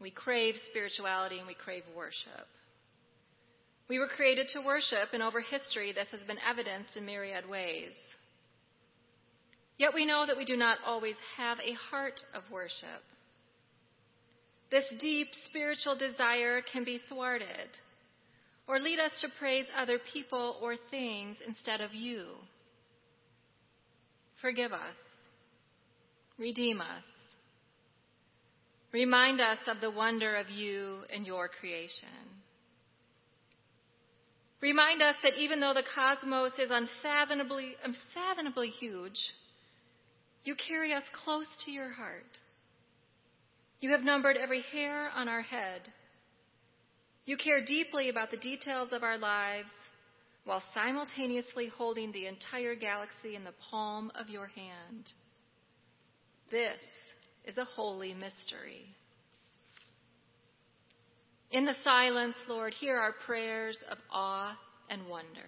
We 0.00 0.10
crave 0.10 0.54
spirituality 0.70 1.38
and 1.38 1.46
we 1.46 1.54
crave 1.54 1.82
worship. 1.96 2.46
We 3.88 3.98
were 3.98 4.08
created 4.08 4.48
to 4.52 4.60
worship, 4.60 5.14
and 5.14 5.22
over 5.22 5.40
history, 5.40 5.92
this 5.92 6.08
has 6.12 6.20
been 6.22 6.38
evidenced 6.46 6.96
in 6.96 7.06
myriad 7.06 7.48
ways. 7.48 7.92
Yet 9.78 9.94
we 9.94 10.04
know 10.04 10.26
that 10.26 10.36
we 10.36 10.44
do 10.44 10.56
not 10.56 10.78
always 10.84 11.16
have 11.36 11.58
a 11.60 11.72
heart 11.90 12.20
of 12.34 12.42
worship. 12.52 13.02
This 14.70 14.84
deep 15.00 15.28
spiritual 15.46 15.96
desire 15.96 16.60
can 16.70 16.84
be 16.84 17.00
thwarted 17.08 17.70
or 18.66 18.78
lead 18.78 18.98
us 18.98 19.12
to 19.22 19.28
praise 19.38 19.64
other 19.74 19.98
people 20.12 20.58
or 20.60 20.74
things 20.90 21.38
instead 21.46 21.80
of 21.80 21.94
you. 21.94 22.26
Forgive 24.42 24.72
us. 24.72 24.96
Redeem 26.38 26.82
us. 26.82 27.04
Remind 28.92 29.40
us 29.40 29.58
of 29.66 29.80
the 29.80 29.90
wonder 29.90 30.36
of 30.36 30.48
you 30.48 31.00
and 31.12 31.26
your 31.26 31.48
creation. 31.48 32.08
Remind 34.60 35.02
us 35.02 35.14
that 35.22 35.38
even 35.38 35.60
though 35.60 35.74
the 35.74 35.84
cosmos 35.94 36.52
is 36.58 36.70
unfathomably, 36.70 37.74
unfathomably 37.84 38.70
huge, 38.70 39.18
you 40.44 40.54
carry 40.56 40.92
us 40.94 41.04
close 41.24 41.46
to 41.64 41.70
your 41.70 41.90
heart. 41.90 42.38
You 43.80 43.90
have 43.90 44.00
numbered 44.00 44.36
every 44.36 44.62
hair 44.72 45.10
on 45.14 45.28
our 45.28 45.42
head. 45.42 45.82
You 47.26 47.36
care 47.36 47.64
deeply 47.64 48.08
about 48.08 48.30
the 48.30 48.38
details 48.38 48.88
of 48.92 49.02
our 49.02 49.18
lives 49.18 49.68
while 50.44 50.62
simultaneously 50.74 51.68
holding 51.68 52.10
the 52.10 52.26
entire 52.26 52.74
galaxy 52.74 53.36
in 53.36 53.44
the 53.44 53.54
palm 53.70 54.10
of 54.14 54.30
your 54.30 54.46
hand. 54.46 55.10
This 56.50 56.80
is 57.48 57.56
a 57.56 57.64
holy 57.64 58.12
mystery. 58.12 58.84
In 61.50 61.64
the 61.64 61.74
silence, 61.82 62.36
Lord, 62.46 62.74
hear 62.74 62.98
our 62.98 63.14
prayers 63.24 63.78
of 63.90 63.96
awe 64.12 64.54
and 64.90 65.08
wonder. 65.08 65.40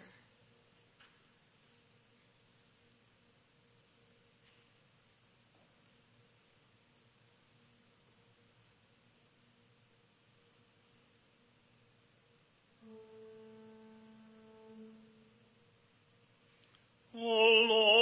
O 17.13 17.19
Lord, 17.19 18.00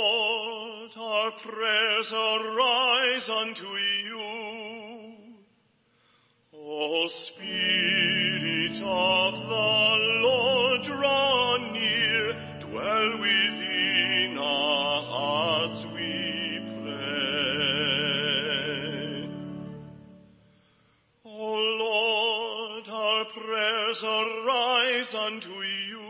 our 1.29 1.35
prayers 1.43 2.13
arise 2.13 3.29
unto 3.29 3.69
you. 4.07 4.21
O 6.55 7.09
Spirit 7.27 8.77
of 8.83 9.35
the 9.35 9.97
Lord, 10.23 10.83
draw 10.85 11.57
near, 11.73 12.33
dwell 12.61 13.19
within 13.21 14.39
our 14.39 15.03
hearts, 15.05 15.85
we 15.95 16.61
pray. 16.83 17.19
O 21.27 21.29
Lord, 21.85 22.89
our 22.89 23.25
prayers 23.35 24.03
arise 24.03 25.15
unto 25.15 25.63
you. 25.63 26.09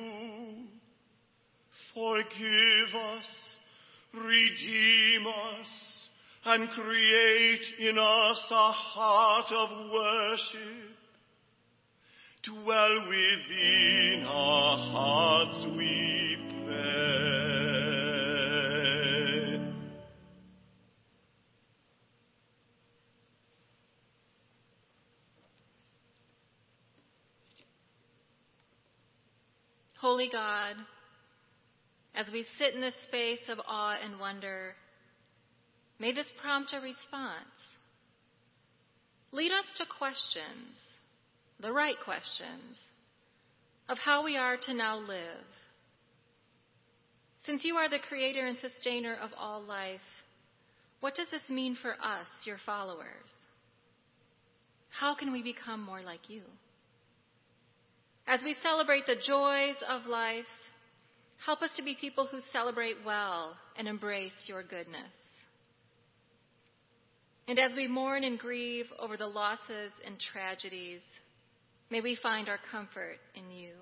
Forgive 1.95 2.95
us, 2.95 3.38
redeem 4.29 5.27
us, 5.27 6.09
and 6.45 6.69
create 6.71 7.65
in 7.79 7.99
us 7.99 8.49
a 8.51 8.73
heart 8.73 9.53
of 9.53 9.71
worship. 9.91 10.97
Dwell 12.45 13.09
within 13.09 14.25
our 14.27 14.79
hearts, 14.93 15.67
we 15.77 16.37
pray. 16.65 17.19
Holy 30.01 30.29
God, 30.31 30.77
as 32.19 32.27
we 32.33 32.45
sit 32.59 32.75
in 32.75 32.81
this 32.81 32.97
space 33.05 33.49
of 33.49 33.61
awe 33.69 33.97
and 34.03 34.19
wonder, 34.19 34.75
may 36.01 36.13
this 36.13 36.27
prompt 36.43 36.75
a 36.75 36.81
response. 36.81 37.47
Lead 39.31 39.53
us 39.53 39.67
to 39.77 39.85
questions, 39.87 40.75
the 41.61 41.73
right 41.73 41.95
questions, 42.05 42.77
of 43.89 43.99
how 43.99 44.25
we 44.25 44.37
are 44.37 44.57
to 44.61 44.75
now 44.75 44.99
live. 44.99 45.47
Since 47.47 47.65
you 47.65 47.77
are 47.77 47.89
the 47.89 48.01
creator 48.09 48.45
and 48.47 48.59
sustainer 48.59 49.15
of 49.15 49.31
all 49.39 49.63
life, 49.63 50.01
what 50.99 51.15
does 51.15 51.29
this 51.31 51.49
mean 51.49 51.77
for 51.81 51.93
us, 51.93 52.27
your 52.45 52.59
followers? 52.67 53.31
How 54.91 55.15
can 55.15 55.31
we 55.31 55.45
become 55.45 55.85
more 55.85 56.03
like 56.03 56.29
you? 56.29 56.43
As 58.27 58.41
we 58.45 58.57
celebrate 58.61 59.07
the 59.07 59.15
joys 59.15 59.77
of 59.89 60.07
life, 60.07 60.45
help 61.45 61.63
us 61.63 61.71
to 61.77 61.83
be 61.83 61.97
people 62.01 62.27
who 62.31 62.41
celebrate 62.53 62.97
well 63.05 63.57
and 63.77 63.89
embrace 63.89 64.33
your 64.47 64.63
goodness. 64.63 65.13
And 67.47 67.59
as 67.59 67.73
we 67.75 67.89
mourn 67.89 68.25
and 68.25 68.39
grieve 68.39 68.87
over 68.99 69.17
the 69.17 69.27
losses 69.27 69.93
and 70.05 70.17
tragedies, 70.33 71.01
may 71.91 72.01
we 72.01 72.19
find 72.23 72.49
our 72.49 72.59
comfort 72.71 73.17
in 73.35 73.51
you. 73.51 73.73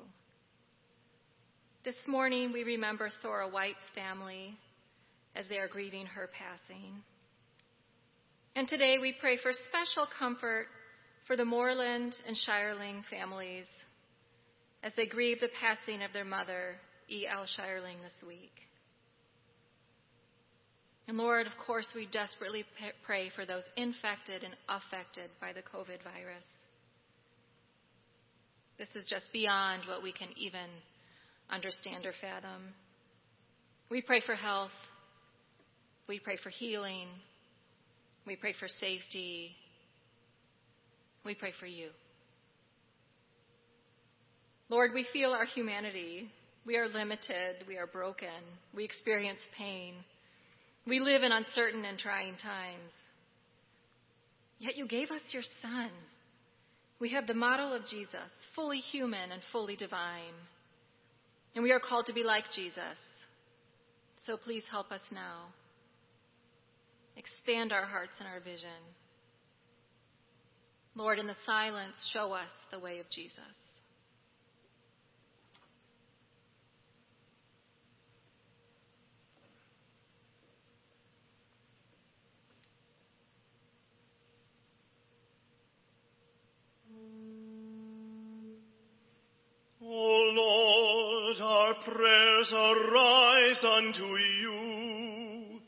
This 1.84 1.96
morning 2.07 2.52
we 2.52 2.62
remember 2.62 3.11
Thora 3.22 3.48
White's 3.48 3.78
family 3.94 4.57
as 5.34 5.46
they 5.48 5.59
are 5.59 5.68
grieving 5.68 6.07
her 6.07 6.28
passing. 6.32 7.02
And 8.54 8.68
today 8.68 8.98
we 9.00 9.14
pray 9.20 9.36
for 9.36 9.52
special 9.52 10.07
comfort 10.18 10.66
for 11.26 11.36
the 11.36 11.44
Moreland 11.44 12.14
and 12.26 12.36
Shireling 12.36 13.02
families 13.11 13.66
as 14.82 14.92
they 14.96 15.07
grieve 15.07 15.40
the 15.40 15.50
passing 15.61 16.02
of 16.02 16.12
their 16.12 16.24
mother, 16.24 16.76
E.L. 17.11 17.46
Shireling, 17.57 18.02
this 18.02 18.26
week. 18.26 18.52
And 21.09 21.16
Lord, 21.16 21.46
of 21.46 21.52
course, 21.64 21.86
we 21.94 22.07
desperately 22.07 22.64
pray 23.04 23.30
for 23.34 23.46
those 23.46 23.62
infected 23.76 24.42
and 24.42 24.54
affected 24.68 25.30
by 25.40 25.52
the 25.52 25.61
COVID 25.61 26.02
virus. 26.02 26.44
This 28.78 28.88
is 28.94 29.07
just 29.09 29.32
beyond 29.32 29.82
what 29.86 30.02
we 30.02 30.12
can 30.12 30.28
even 30.36 30.68
understand 31.48 32.04
or 32.07 32.12
fathom. 32.20 32.74
We 33.88 34.02
pray 34.02 34.20
for 34.26 34.34
health. 34.34 34.72
We 36.09 36.18
pray 36.18 36.38
for 36.42 36.50
healing. 36.50 37.07
We 38.26 38.34
pray 38.34 38.54
for 38.59 38.68
safety. 38.68 39.52
We 41.24 41.34
pray 41.34 41.52
for 41.59 41.66
you. 41.66 41.88
Lord, 44.68 44.90
we 44.92 45.07
feel 45.12 45.30
our 45.30 45.44
humanity. 45.44 46.28
We 46.67 46.77
are 46.77 46.89
limited. 46.89 47.64
We 47.69 47.77
are 47.77 47.87
broken. 47.87 48.43
We 48.75 48.85
experience 48.85 49.39
pain. 49.57 49.95
We 50.87 50.99
live 50.99 51.23
in 51.23 51.31
uncertain 51.31 51.85
and 51.85 51.97
trying 51.97 52.37
times. 52.37 52.93
Yet 54.59 54.77
you 54.77 54.87
gave 54.89 55.11
us 55.11 55.23
your 55.31 55.45
Son. 55.62 55.91
We 56.99 57.11
have 57.12 57.27
the 57.27 57.35
model 57.35 57.73
of 57.73 57.87
Jesus, 57.87 58.33
fully 58.55 58.79
human 58.79 59.31
and 59.31 59.43
fully 59.53 59.77
divine. 59.77 60.35
And 61.55 61.62
we 61.62 61.73
are 61.73 61.81
called 61.81 62.07
to 62.07 62.14
be 62.14 62.25
like 62.25 62.45
Jesus. 62.55 62.99
So 64.27 64.37
please 64.37 64.64
help 64.71 64.91
us 64.91 65.03
now. 65.12 65.47
Expand 67.17 67.73
our 67.73 67.87
hearts 67.87 68.12
and 68.19 68.29
our 68.29 68.41
vision. 68.41 68.69
Lord, 70.95 71.19
in 71.19 71.27
the 71.27 71.37
silence, 71.45 72.11
show 72.12 72.33
us 72.33 72.51
the 72.73 72.81
way 72.81 72.99
of 72.99 73.07
Jesus. 73.11 73.66
O 89.89 90.32
Lord, 90.34 91.37
our 91.41 91.74
prayers 91.84 92.53
arise 92.53 93.62
unto 93.62 94.16
you. 94.43 95.61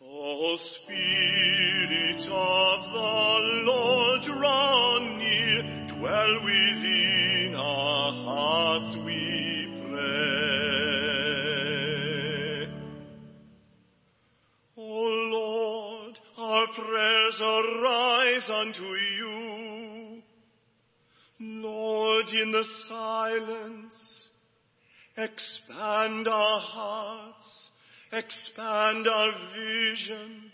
O 0.00 0.56
Spirit 0.56 2.22
of 2.30 2.92
the 2.94 3.38
Lord, 3.70 4.22
draw 4.22 4.98
near, 4.98 5.62
dwell 5.88 6.40
within 6.42 7.54
our 7.54 8.12
hearts, 8.24 8.96
we 9.04 9.66
pray. 9.90 10.28
O 14.78 15.02
Lord, 15.34 16.18
our 16.38 16.66
prayers 16.68 17.40
arise 17.42 18.48
unto 18.50 18.84
you. 18.84 18.97
In 22.42 22.52
the 22.52 22.64
silence, 22.88 24.28
expand 25.16 26.28
our 26.28 26.60
hearts, 26.60 27.70
expand 28.12 29.06
our 29.08 29.32
vision, 29.56 30.52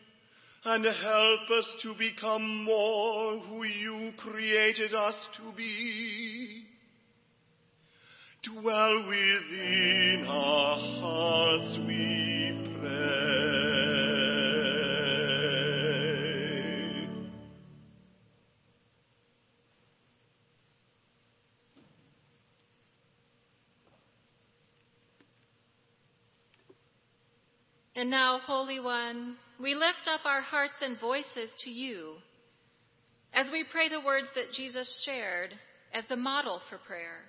and 0.64 0.84
help 0.84 1.50
us 1.58 1.74
to 1.82 1.94
become 1.98 2.64
more 2.64 3.38
who 3.40 3.64
you 3.64 4.12
created 4.16 4.94
us 4.94 5.16
to 5.36 5.56
be. 5.56 6.64
Dwell 8.42 9.06
within 9.08 10.26
our 10.28 10.78
hearts, 11.00 11.78
we 11.86 12.76
pray. 12.80 13.43
And 28.04 28.10
now, 28.10 28.38
Holy 28.44 28.80
One, 28.80 29.36
we 29.58 29.74
lift 29.74 30.06
up 30.12 30.26
our 30.26 30.42
hearts 30.42 30.74
and 30.82 31.00
voices 31.00 31.48
to 31.60 31.70
you 31.70 32.16
as 33.32 33.46
we 33.50 33.64
pray 33.72 33.88
the 33.88 34.04
words 34.04 34.28
that 34.34 34.52
Jesus 34.52 35.02
shared 35.06 35.54
as 35.94 36.04
the 36.10 36.16
model 36.16 36.60
for 36.68 36.76
prayer. 36.76 37.22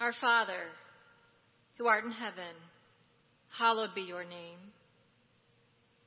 Our 0.00 0.14
Father, 0.18 0.70
who 1.76 1.86
art 1.86 2.06
in 2.06 2.12
heaven, 2.12 2.54
hallowed 3.58 3.94
be 3.94 4.00
your 4.00 4.24
name. 4.24 4.72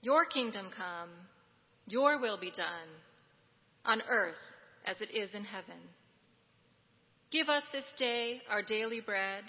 Your 0.02 0.26
kingdom 0.26 0.72
come, 0.76 1.12
your 1.86 2.20
will 2.20 2.40
be 2.40 2.50
done, 2.50 2.90
on 3.86 4.02
earth 4.10 4.42
as 4.88 4.96
it 5.02 5.16
is 5.16 5.36
in 5.36 5.44
heaven. 5.44 5.78
Give 7.30 7.48
us 7.48 7.64
this 7.72 7.86
day 8.00 8.42
our 8.50 8.64
daily 8.64 9.02
bread, 9.02 9.44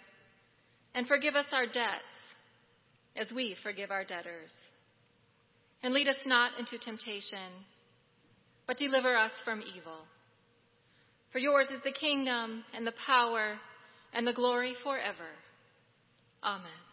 and 0.95 1.09
forgive 1.09 1.35
us 1.35 1.47
our 1.51 1.65
debts 1.65 2.16
as 3.19 3.29
we 3.35 3.57
forgive 3.63 3.91
our 3.91 4.05
debtors. 4.05 4.53
And 5.83 5.93
lead 5.95 6.09
us 6.09 6.17
not 6.27 6.53
into 6.59 6.79
temptation, 6.79 7.53
but 8.67 8.79
deliver 8.79 9.17
us 9.17 9.33
from 9.45 9.63
evil. 9.63 10.07
For 11.33 11.39
yours 11.39 11.69
is 11.71 11.81
the 11.85 11.93
kingdom 11.93 12.65
and 12.75 12.87
the 12.87 12.95
power 13.07 13.59
and 14.13 14.27
the 14.27 14.33
glory 14.33 14.75
forever. 14.83 15.29
Amen. 16.43 16.86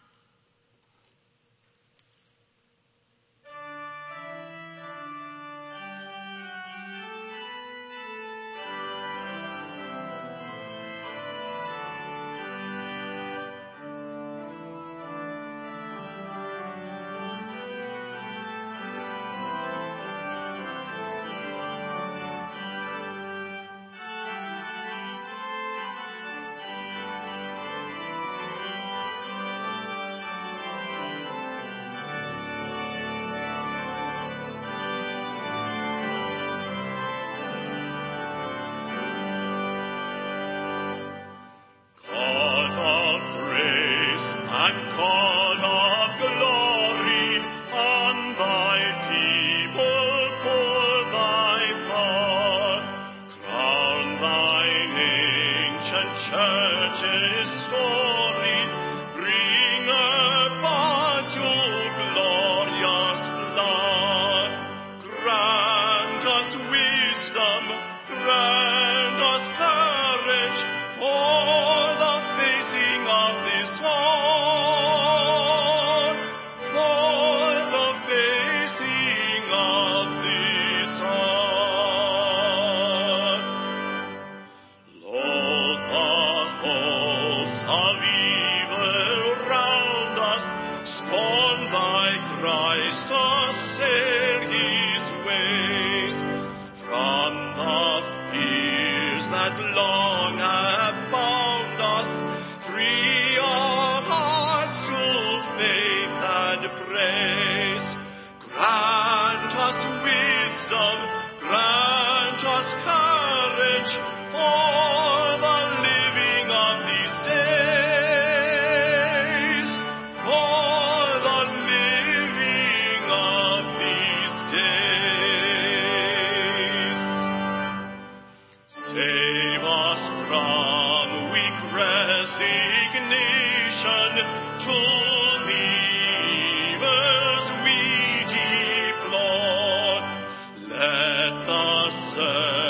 The 141.54 142.63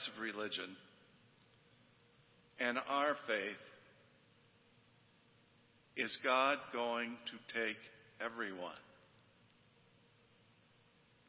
types 0.00 0.10
of 0.14 0.22
religion, 0.22 0.76
and 2.58 2.78
our 2.88 3.16
faith, 3.26 3.56
is 5.96 6.16
God 6.24 6.58
going 6.72 7.10
to 7.26 7.60
take 7.60 7.76
everyone? 8.24 8.72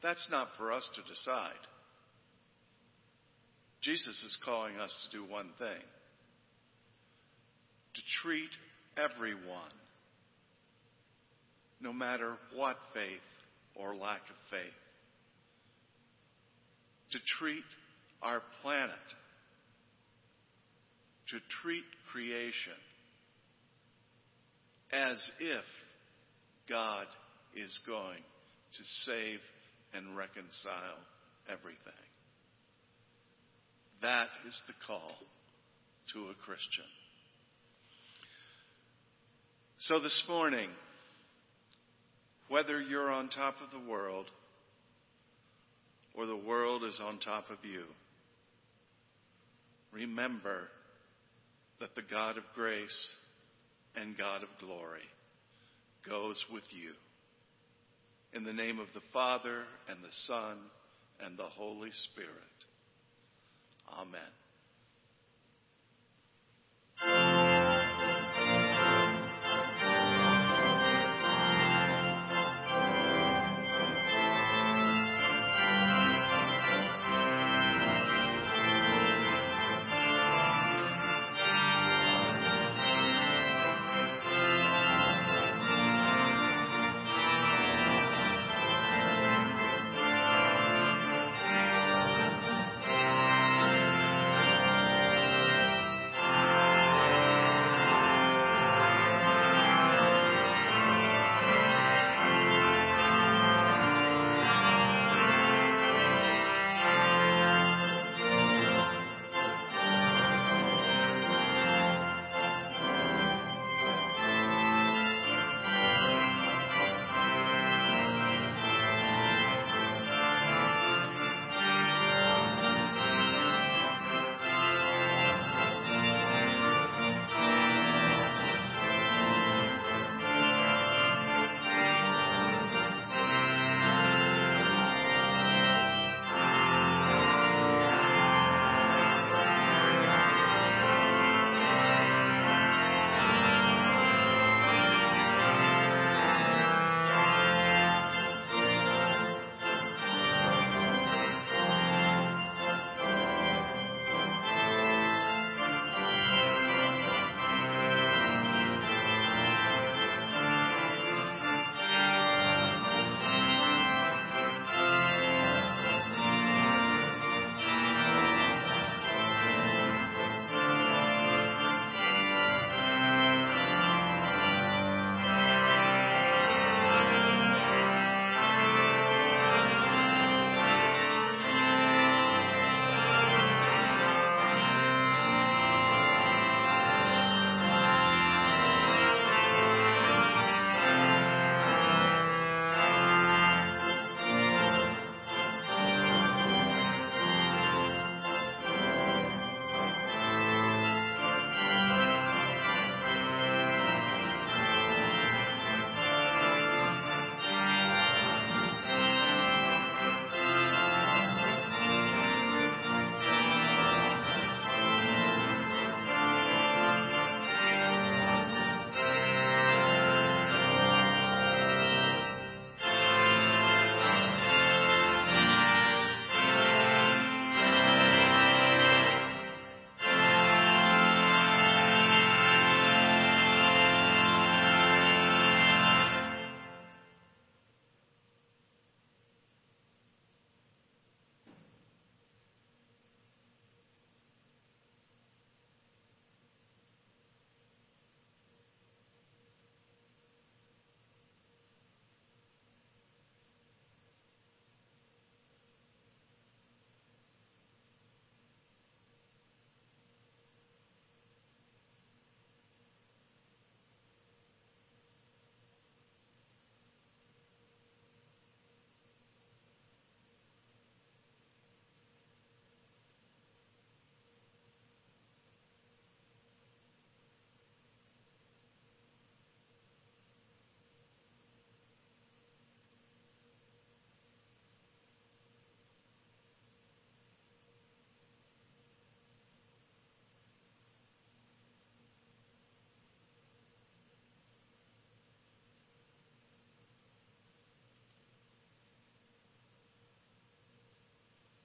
That's 0.03 0.27
not 0.31 0.49
for 0.57 0.71
us 0.71 0.89
to 0.95 1.01
decide. 1.01 1.53
Jesus 3.81 4.23
is 4.23 4.37
calling 4.43 4.77
us 4.77 4.95
to 5.05 5.17
do 5.17 5.29
one 5.29 5.49
thing 5.57 5.83
to 7.93 8.01
treat 8.23 8.49
everyone, 8.95 9.73
no 11.81 11.91
matter 11.91 12.37
what 12.55 12.77
faith 12.93 13.19
or 13.75 13.93
lack 13.93 14.21
of 14.21 14.35
faith, 14.49 14.71
to 17.11 17.19
treat 17.37 17.65
our 18.21 18.41
planet, 18.61 18.91
to 21.29 21.37
treat 21.63 21.83
creation 22.11 22.73
as 24.91 25.31
if 25.39 25.63
God 26.69 27.07
is 27.55 27.79
going 27.87 28.17
to 28.17 28.83
save 29.05 29.39
and 29.93 30.17
reconcile 30.17 30.99
everything. 31.49 31.77
That 34.01 34.27
is 34.47 34.61
the 34.67 34.73
call 34.87 35.11
to 36.13 36.19
a 36.29 36.33
Christian. 36.45 36.85
So 39.77 39.99
this 39.99 40.23
morning, 40.27 40.69
whether 42.49 42.81
you're 42.81 43.09
on 43.09 43.29
top 43.29 43.55
of 43.63 43.71
the 43.71 43.89
world 43.89 44.25
or 46.13 46.25
the 46.25 46.35
world 46.35 46.83
is 46.83 46.99
on 47.01 47.19
top 47.19 47.49
of 47.49 47.57
you, 47.63 47.83
remember 49.91 50.67
that 51.79 51.95
the 51.95 52.03
God 52.09 52.37
of 52.37 52.43
grace 52.55 53.07
and 53.95 54.17
God 54.17 54.43
of 54.43 54.49
glory 54.59 55.01
goes 56.07 56.43
with 56.51 56.63
you. 56.71 56.91
In 58.33 58.43
the 58.43 58.53
name 58.53 58.79
of 58.79 58.87
the 58.93 59.01
Father 59.11 59.63
and 59.89 60.03
the 60.03 60.13
Son 60.27 60.57
and 61.23 61.37
the 61.37 61.43
Holy 61.43 61.91
Spirit. 61.91 62.29
Amen. 63.99 64.21